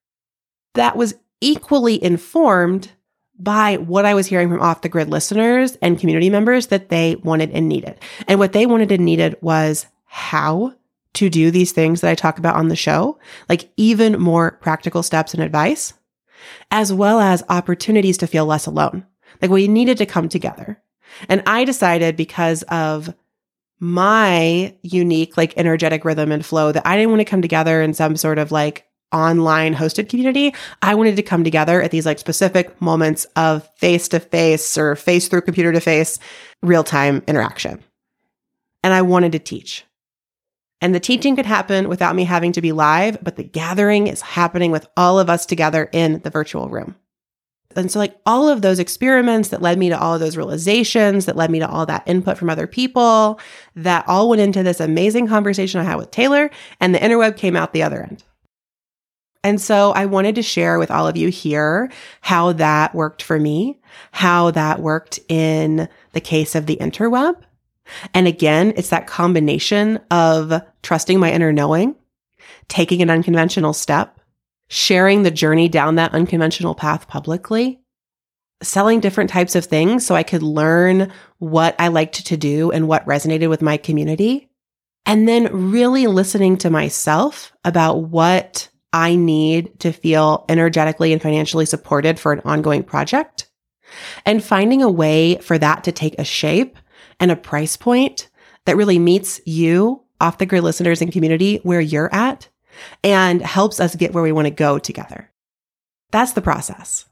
That 0.73 0.97
was 0.97 1.13
equally 1.41 2.03
informed 2.03 2.91
by 3.37 3.77
what 3.77 4.05
I 4.05 4.13
was 4.13 4.27
hearing 4.27 4.49
from 4.49 4.61
off 4.61 4.81
the 4.81 4.89
grid 4.89 5.09
listeners 5.09 5.77
and 5.81 5.99
community 5.99 6.29
members 6.29 6.67
that 6.67 6.89
they 6.89 7.17
wanted 7.17 7.51
and 7.51 7.67
needed. 7.67 7.99
And 8.27 8.39
what 8.39 8.53
they 8.53 8.65
wanted 8.65 8.91
and 8.91 9.05
needed 9.05 9.35
was 9.41 9.85
how 10.05 10.73
to 11.15 11.29
do 11.29 11.51
these 11.51 11.71
things 11.71 12.01
that 12.01 12.11
I 12.11 12.15
talk 12.15 12.37
about 12.37 12.55
on 12.55 12.67
the 12.67 12.75
show, 12.75 13.17
like 13.49 13.69
even 13.77 14.19
more 14.19 14.51
practical 14.61 15.03
steps 15.03 15.33
and 15.33 15.41
advice, 15.41 15.93
as 16.71 16.93
well 16.93 17.19
as 17.19 17.43
opportunities 17.49 18.17
to 18.19 18.27
feel 18.27 18.45
less 18.45 18.65
alone. 18.65 19.05
Like 19.41 19.51
we 19.51 19.67
needed 19.67 19.97
to 19.97 20.05
come 20.05 20.29
together. 20.29 20.81
And 21.29 21.43
I 21.45 21.65
decided 21.65 22.15
because 22.15 22.63
of 22.63 23.13
my 23.79 24.73
unique, 24.81 25.37
like 25.37 25.57
energetic 25.57 26.05
rhythm 26.05 26.31
and 26.31 26.45
flow 26.45 26.71
that 26.71 26.85
I 26.85 26.95
didn't 26.95 27.11
want 27.11 27.21
to 27.21 27.25
come 27.25 27.41
together 27.41 27.81
in 27.81 27.93
some 27.93 28.15
sort 28.15 28.37
of 28.39 28.51
like 28.51 28.87
online 29.11 29.73
hosted 29.75 30.09
community. 30.09 30.53
I 30.81 30.95
wanted 30.95 31.15
to 31.15 31.23
come 31.23 31.43
together 31.43 31.81
at 31.81 31.91
these 31.91 32.05
like 32.05 32.19
specific 32.19 32.81
moments 32.81 33.25
of 33.35 33.69
face 33.77 34.07
to 34.09 34.19
face 34.19 34.77
or 34.77 34.95
face 34.95 35.27
through 35.27 35.41
computer 35.41 35.71
to 35.71 35.79
face 35.79 36.19
real 36.61 36.83
time 36.83 37.23
interaction. 37.27 37.83
And 38.83 38.93
I 38.93 39.01
wanted 39.01 39.31
to 39.33 39.39
teach. 39.39 39.85
And 40.81 40.93
the 40.93 40.99
teaching 40.99 41.35
could 41.35 41.45
happen 41.45 41.87
without 41.87 42.15
me 42.15 42.25
having 42.25 42.51
to 42.51 42.61
be 42.61 42.71
live, 42.71 43.17
but 43.23 43.37
the 43.37 43.43
gathering 43.43 44.07
is 44.07 44.21
happening 44.21 44.71
with 44.71 44.87
all 44.97 45.19
of 45.19 45.29
us 45.29 45.45
together 45.45 45.89
in 45.91 46.19
the 46.19 46.29
virtual 46.29 46.69
room. 46.69 46.95
And 47.75 47.91
so, 47.91 47.99
like, 47.99 48.15
all 48.25 48.47
of 48.47 48.61
those 48.61 48.79
experiments 48.79 49.49
that 49.49 49.61
led 49.61 49.77
me 49.77 49.89
to 49.89 49.99
all 49.99 50.13
of 50.13 50.21
those 50.21 50.37
realizations, 50.37 51.25
that 51.25 51.35
led 51.35 51.51
me 51.51 51.59
to 51.59 51.67
all 51.67 51.85
that 51.85 52.03
input 52.05 52.37
from 52.37 52.49
other 52.49 52.67
people, 52.67 53.39
that 53.75 54.05
all 54.07 54.29
went 54.29 54.41
into 54.41 54.63
this 54.63 54.79
amazing 54.79 55.27
conversation 55.27 55.81
I 55.81 55.83
had 55.83 55.97
with 55.97 56.11
Taylor, 56.11 56.49
and 56.79 56.95
the 56.95 56.99
interweb 56.99 57.35
came 57.35 57.55
out 57.55 57.73
the 57.73 57.83
other 57.83 58.01
end. 58.01 58.23
And 59.43 59.61
so 59.61 59.91
I 59.91 60.05
wanted 60.05 60.35
to 60.35 60.41
share 60.41 60.79
with 60.79 60.89
all 60.89 61.07
of 61.07 61.17
you 61.17 61.29
here 61.29 61.91
how 62.21 62.53
that 62.53 62.95
worked 62.95 63.21
for 63.21 63.39
me, 63.39 63.79
how 64.11 64.51
that 64.51 64.79
worked 64.79 65.19
in 65.29 65.87
the 66.13 66.21
case 66.21 66.55
of 66.55 66.65
the 66.65 66.77
interweb. 66.77 67.35
And 68.13 68.27
again, 68.27 68.73
it's 68.75 68.89
that 68.89 69.07
combination 69.07 69.99
of 70.11 70.61
trusting 70.81 71.19
my 71.19 71.31
inner 71.31 71.53
knowing, 71.53 71.95
taking 72.67 73.01
an 73.01 73.09
unconventional 73.09 73.73
step, 73.73 74.19
sharing 74.67 75.23
the 75.23 75.31
journey 75.31 75.69
down 75.69 75.95
that 75.95 76.13
unconventional 76.13 76.75
path 76.75 77.07
publicly, 77.07 77.79
selling 78.63 78.99
different 78.99 79.29
types 79.29 79.55
of 79.55 79.65
things 79.65 80.05
so 80.05 80.15
I 80.15 80.23
could 80.23 80.43
learn 80.43 81.11
what 81.37 81.75
I 81.77 81.89
liked 81.89 82.25
to 82.25 82.37
do 82.37 82.71
and 82.71 82.87
what 82.87 83.05
resonated 83.05 83.49
with 83.49 83.61
my 83.61 83.77
community. 83.77 84.49
And 85.05 85.27
then 85.27 85.71
really 85.71 86.07
listening 86.07 86.57
to 86.57 86.71
myself 86.71 87.53
about 87.63 88.03
what 88.05 88.69
I 88.91 89.15
need 89.15 89.79
to 89.81 89.91
feel 89.91 90.45
energetically 90.49 91.13
and 91.13 91.21
financially 91.21 91.65
supported 91.65 92.19
for 92.19 92.31
an 92.31 92.41
ongoing 92.43 92.81
project 92.81 93.49
and 94.25 94.43
finding 94.43 94.81
a 94.81 94.89
way 94.89 95.37
for 95.37 95.57
that 95.57 95.83
to 95.83 95.91
take 95.91 96.17
a 96.17 96.23
shape 96.23 96.77
and 97.19 97.31
a 97.31 97.35
price 97.35 97.77
point 97.77 98.29
that 98.65 98.77
really 98.77 98.99
meets 98.99 99.39
you 99.45 100.01
off 100.19 100.37
the 100.37 100.45
grid 100.45 100.63
listeners 100.63 101.01
and 101.01 101.11
community 101.11 101.59
where 101.63 101.81
you're 101.81 102.13
at 102.13 102.49
and 103.03 103.41
helps 103.41 103.79
us 103.79 103.95
get 103.95 104.13
where 104.13 104.23
we 104.23 104.31
want 104.31 104.45
to 104.45 104.51
go 104.51 104.79
together. 104.79 105.29
That's 106.11 106.33
the 106.33 106.41
process. 106.41 107.05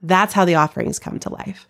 That's 0.00 0.32
how 0.32 0.44
the 0.44 0.56
offerings 0.56 0.98
come 0.98 1.18
to 1.20 1.30
life. 1.30 1.68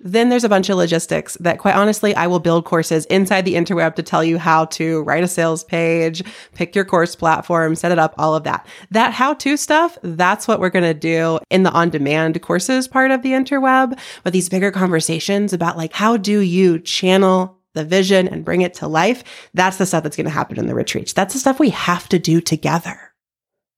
Then 0.00 0.28
there's 0.28 0.44
a 0.44 0.48
bunch 0.48 0.68
of 0.68 0.76
logistics 0.76 1.36
that 1.40 1.58
quite 1.58 1.74
honestly, 1.74 2.14
I 2.14 2.28
will 2.28 2.38
build 2.38 2.64
courses 2.64 3.04
inside 3.06 3.44
the 3.44 3.54
interweb 3.54 3.96
to 3.96 4.02
tell 4.02 4.22
you 4.22 4.38
how 4.38 4.66
to 4.66 5.02
write 5.02 5.24
a 5.24 5.28
sales 5.28 5.64
page, 5.64 6.22
pick 6.54 6.74
your 6.74 6.84
course 6.84 7.16
platform, 7.16 7.74
set 7.74 7.90
it 7.90 7.98
up, 7.98 8.14
all 8.16 8.36
of 8.36 8.44
that. 8.44 8.66
That 8.90 9.12
how 9.12 9.34
to 9.34 9.56
stuff, 9.56 9.98
that's 10.02 10.46
what 10.46 10.60
we're 10.60 10.70
going 10.70 10.84
to 10.84 10.94
do 10.94 11.40
in 11.50 11.64
the 11.64 11.72
on 11.72 11.90
demand 11.90 12.40
courses 12.42 12.86
part 12.86 13.10
of 13.10 13.22
the 13.22 13.30
interweb. 13.30 13.98
But 14.22 14.32
these 14.32 14.48
bigger 14.48 14.70
conversations 14.70 15.52
about 15.52 15.76
like, 15.76 15.92
how 15.92 16.16
do 16.16 16.40
you 16.40 16.78
channel 16.78 17.58
the 17.74 17.84
vision 17.84 18.28
and 18.28 18.44
bring 18.44 18.62
it 18.62 18.74
to 18.74 18.86
life? 18.86 19.24
That's 19.54 19.78
the 19.78 19.86
stuff 19.86 20.04
that's 20.04 20.16
going 20.16 20.26
to 20.26 20.30
happen 20.30 20.58
in 20.58 20.66
the 20.66 20.74
retreats. 20.74 21.12
That's 21.12 21.34
the 21.34 21.40
stuff 21.40 21.58
we 21.58 21.70
have 21.70 22.08
to 22.10 22.18
do 22.18 22.40
together. 22.40 22.98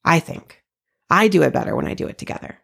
I 0.04 0.20
think 0.20 0.62
I 1.09 1.28
do 1.28 1.42
it 1.42 1.52
better 1.52 1.74
when 1.74 1.87
I 1.87 1.94
do 1.94 2.06
it 2.06 2.18
together. 2.18 2.59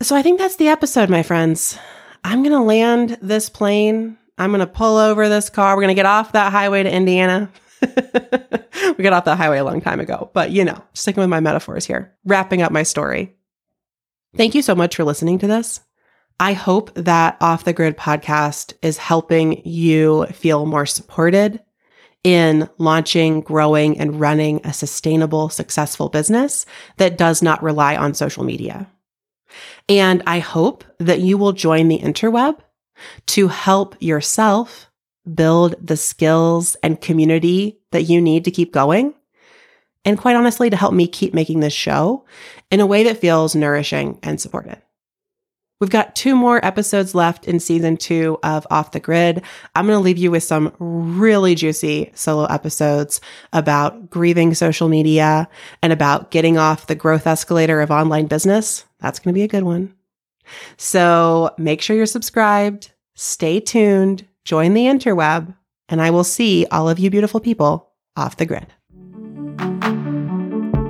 So 0.00 0.16
I 0.16 0.22
think 0.22 0.38
that's 0.38 0.56
the 0.56 0.68
episode, 0.68 1.10
my 1.10 1.22
friends. 1.22 1.78
I'm 2.24 2.42
going 2.42 2.52
to 2.52 2.62
land 2.62 3.18
this 3.22 3.48
plane. 3.48 4.18
I'm 4.36 4.50
going 4.50 4.60
to 4.60 4.66
pull 4.66 4.96
over 4.96 5.28
this 5.28 5.50
car. 5.50 5.74
We're 5.74 5.82
going 5.82 5.88
to 5.88 5.94
get 5.94 6.06
off 6.06 6.32
that 6.32 6.52
highway 6.52 6.82
to 6.82 6.92
Indiana. 6.92 7.50
we 7.82 9.04
got 9.04 9.12
off 9.12 9.24
that 9.24 9.38
highway 9.38 9.58
a 9.58 9.64
long 9.64 9.80
time 9.80 10.00
ago, 10.00 10.30
but 10.32 10.50
you 10.50 10.64
know, 10.64 10.82
sticking 10.94 11.20
with 11.20 11.30
my 11.30 11.40
metaphors 11.40 11.84
here, 11.84 12.14
wrapping 12.24 12.62
up 12.62 12.72
my 12.72 12.82
story. 12.82 13.34
Thank 14.36 14.54
you 14.54 14.62
so 14.62 14.74
much 14.74 14.96
for 14.96 15.04
listening 15.04 15.38
to 15.40 15.46
this. 15.46 15.80
I 16.40 16.52
hope 16.52 16.94
that 16.94 17.36
Off 17.40 17.64
the 17.64 17.72
Grid 17.72 17.96
podcast 17.96 18.74
is 18.82 18.96
helping 18.96 19.66
you 19.66 20.26
feel 20.26 20.66
more 20.66 20.86
supported 20.86 21.60
in 22.22 22.68
launching, 22.78 23.40
growing, 23.40 23.98
and 23.98 24.20
running 24.20 24.60
a 24.64 24.72
sustainable, 24.72 25.48
successful 25.48 26.08
business 26.08 26.66
that 26.96 27.18
does 27.18 27.42
not 27.42 27.62
rely 27.62 27.96
on 27.96 28.14
social 28.14 28.44
media. 28.44 28.88
And 29.88 30.22
I 30.26 30.38
hope 30.38 30.84
that 30.98 31.20
you 31.20 31.38
will 31.38 31.52
join 31.52 31.88
the 31.88 31.98
interweb 31.98 32.58
to 33.26 33.48
help 33.48 33.96
yourself 34.00 34.90
build 35.34 35.74
the 35.80 35.96
skills 35.96 36.76
and 36.82 37.00
community 37.00 37.78
that 37.92 38.04
you 38.04 38.20
need 38.20 38.44
to 38.44 38.50
keep 38.50 38.72
going. 38.72 39.14
And 40.04 40.16
quite 40.16 40.36
honestly, 40.36 40.70
to 40.70 40.76
help 40.76 40.94
me 40.94 41.06
keep 41.06 41.34
making 41.34 41.60
this 41.60 41.72
show 41.72 42.24
in 42.70 42.80
a 42.80 42.86
way 42.86 43.04
that 43.04 43.18
feels 43.18 43.54
nourishing 43.54 44.18
and 44.22 44.40
supported. 44.40 44.80
We've 45.80 45.90
got 45.90 46.16
two 46.16 46.34
more 46.34 46.64
episodes 46.64 47.14
left 47.14 47.46
in 47.46 47.60
season 47.60 47.96
two 47.96 48.38
of 48.42 48.66
Off 48.68 48.90
the 48.90 48.98
Grid. 48.98 49.42
I'm 49.76 49.86
going 49.86 49.96
to 49.96 50.02
leave 50.02 50.18
you 50.18 50.32
with 50.32 50.42
some 50.42 50.74
really 50.80 51.54
juicy 51.54 52.10
solo 52.14 52.46
episodes 52.46 53.20
about 53.52 54.10
grieving 54.10 54.54
social 54.54 54.88
media 54.88 55.48
and 55.80 55.92
about 55.92 56.32
getting 56.32 56.58
off 56.58 56.88
the 56.88 56.96
growth 56.96 57.28
escalator 57.28 57.80
of 57.80 57.92
online 57.92 58.26
business. 58.26 58.86
That's 58.98 59.20
going 59.20 59.32
to 59.32 59.38
be 59.38 59.44
a 59.44 59.48
good 59.48 59.62
one. 59.62 59.94
So 60.78 61.54
make 61.58 61.80
sure 61.80 61.94
you're 61.94 62.06
subscribed, 62.06 62.90
stay 63.14 63.60
tuned, 63.60 64.26
join 64.44 64.74
the 64.74 64.86
interweb, 64.86 65.54
and 65.88 66.02
I 66.02 66.10
will 66.10 66.24
see 66.24 66.66
all 66.72 66.88
of 66.88 66.98
you 66.98 67.08
beautiful 67.08 67.38
people 67.38 67.92
off 68.16 68.36
the 68.36 68.46
grid. 68.46 68.66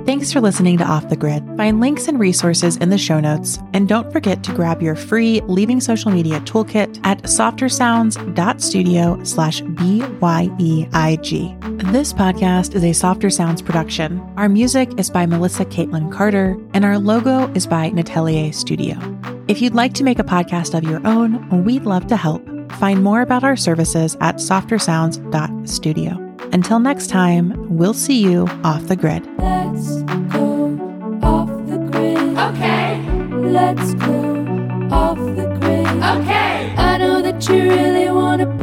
Thanks 0.09 0.33
for 0.33 0.41
listening 0.41 0.79
to 0.79 0.83
Off 0.83 1.09
the 1.09 1.15
Grid. 1.15 1.45
Find 1.55 1.79
links 1.79 2.07
and 2.07 2.19
resources 2.19 2.77
in 2.77 2.89
the 2.89 2.97
show 2.97 3.19
notes. 3.19 3.59
And 3.73 3.87
don't 3.87 4.11
forget 4.11 4.43
to 4.43 4.51
grab 4.51 4.81
your 4.81 4.95
free 4.95 5.39
Leaving 5.41 5.79
Social 5.79 6.09
Media 6.09 6.39
toolkit 6.39 6.99
at 7.03 7.21
softersounds.studio 7.21 9.23
slash 9.23 9.61
B-Y-E-I-G. 9.61 11.55
This 11.61 12.11
podcast 12.11 12.73
is 12.73 12.83
a 12.83 12.93
Softer 12.93 13.29
Sounds 13.29 13.61
production. 13.61 14.19
Our 14.35 14.49
music 14.49 14.99
is 14.99 15.11
by 15.11 15.27
Melissa 15.27 15.65
Caitlin 15.65 16.11
Carter, 16.11 16.57
and 16.73 16.83
our 16.83 16.97
logo 16.97 17.47
is 17.53 17.67
by 17.67 17.91
Natelier 17.91 18.51
Studio. 18.51 18.97
If 19.47 19.61
you'd 19.61 19.75
like 19.75 19.93
to 19.93 20.03
make 20.03 20.17
a 20.17 20.23
podcast 20.23 20.75
of 20.75 20.85
your 20.85 21.05
own, 21.05 21.63
we'd 21.63 21.83
love 21.83 22.07
to 22.07 22.17
help. 22.17 22.43
Find 22.79 23.03
more 23.03 23.21
about 23.21 23.43
our 23.43 23.55
services 23.55 24.17
at 24.21 24.37
softersounds.studio. 24.37 26.25
Until 26.51 26.79
next 26.79 27.11
time, 27.11 27.77
we'll 27.77 27.93
see 27.93 28.23
you 28.23 28.47
off 28.63 28.87
the 28.87 28.95
grid. 28.95 29.23
Let's 33.49 33.95
go 33.95 34.45
off 34.91 35.17
the 35.17 35.47
grid. 35.59 35.87
Okay. 35.87 36.75
I 36.77 36.97
know 36.99 37.19
that 37.23 37.49
you 37.49 37.55
really 37.55 38.11
wanna. 38.11 38.58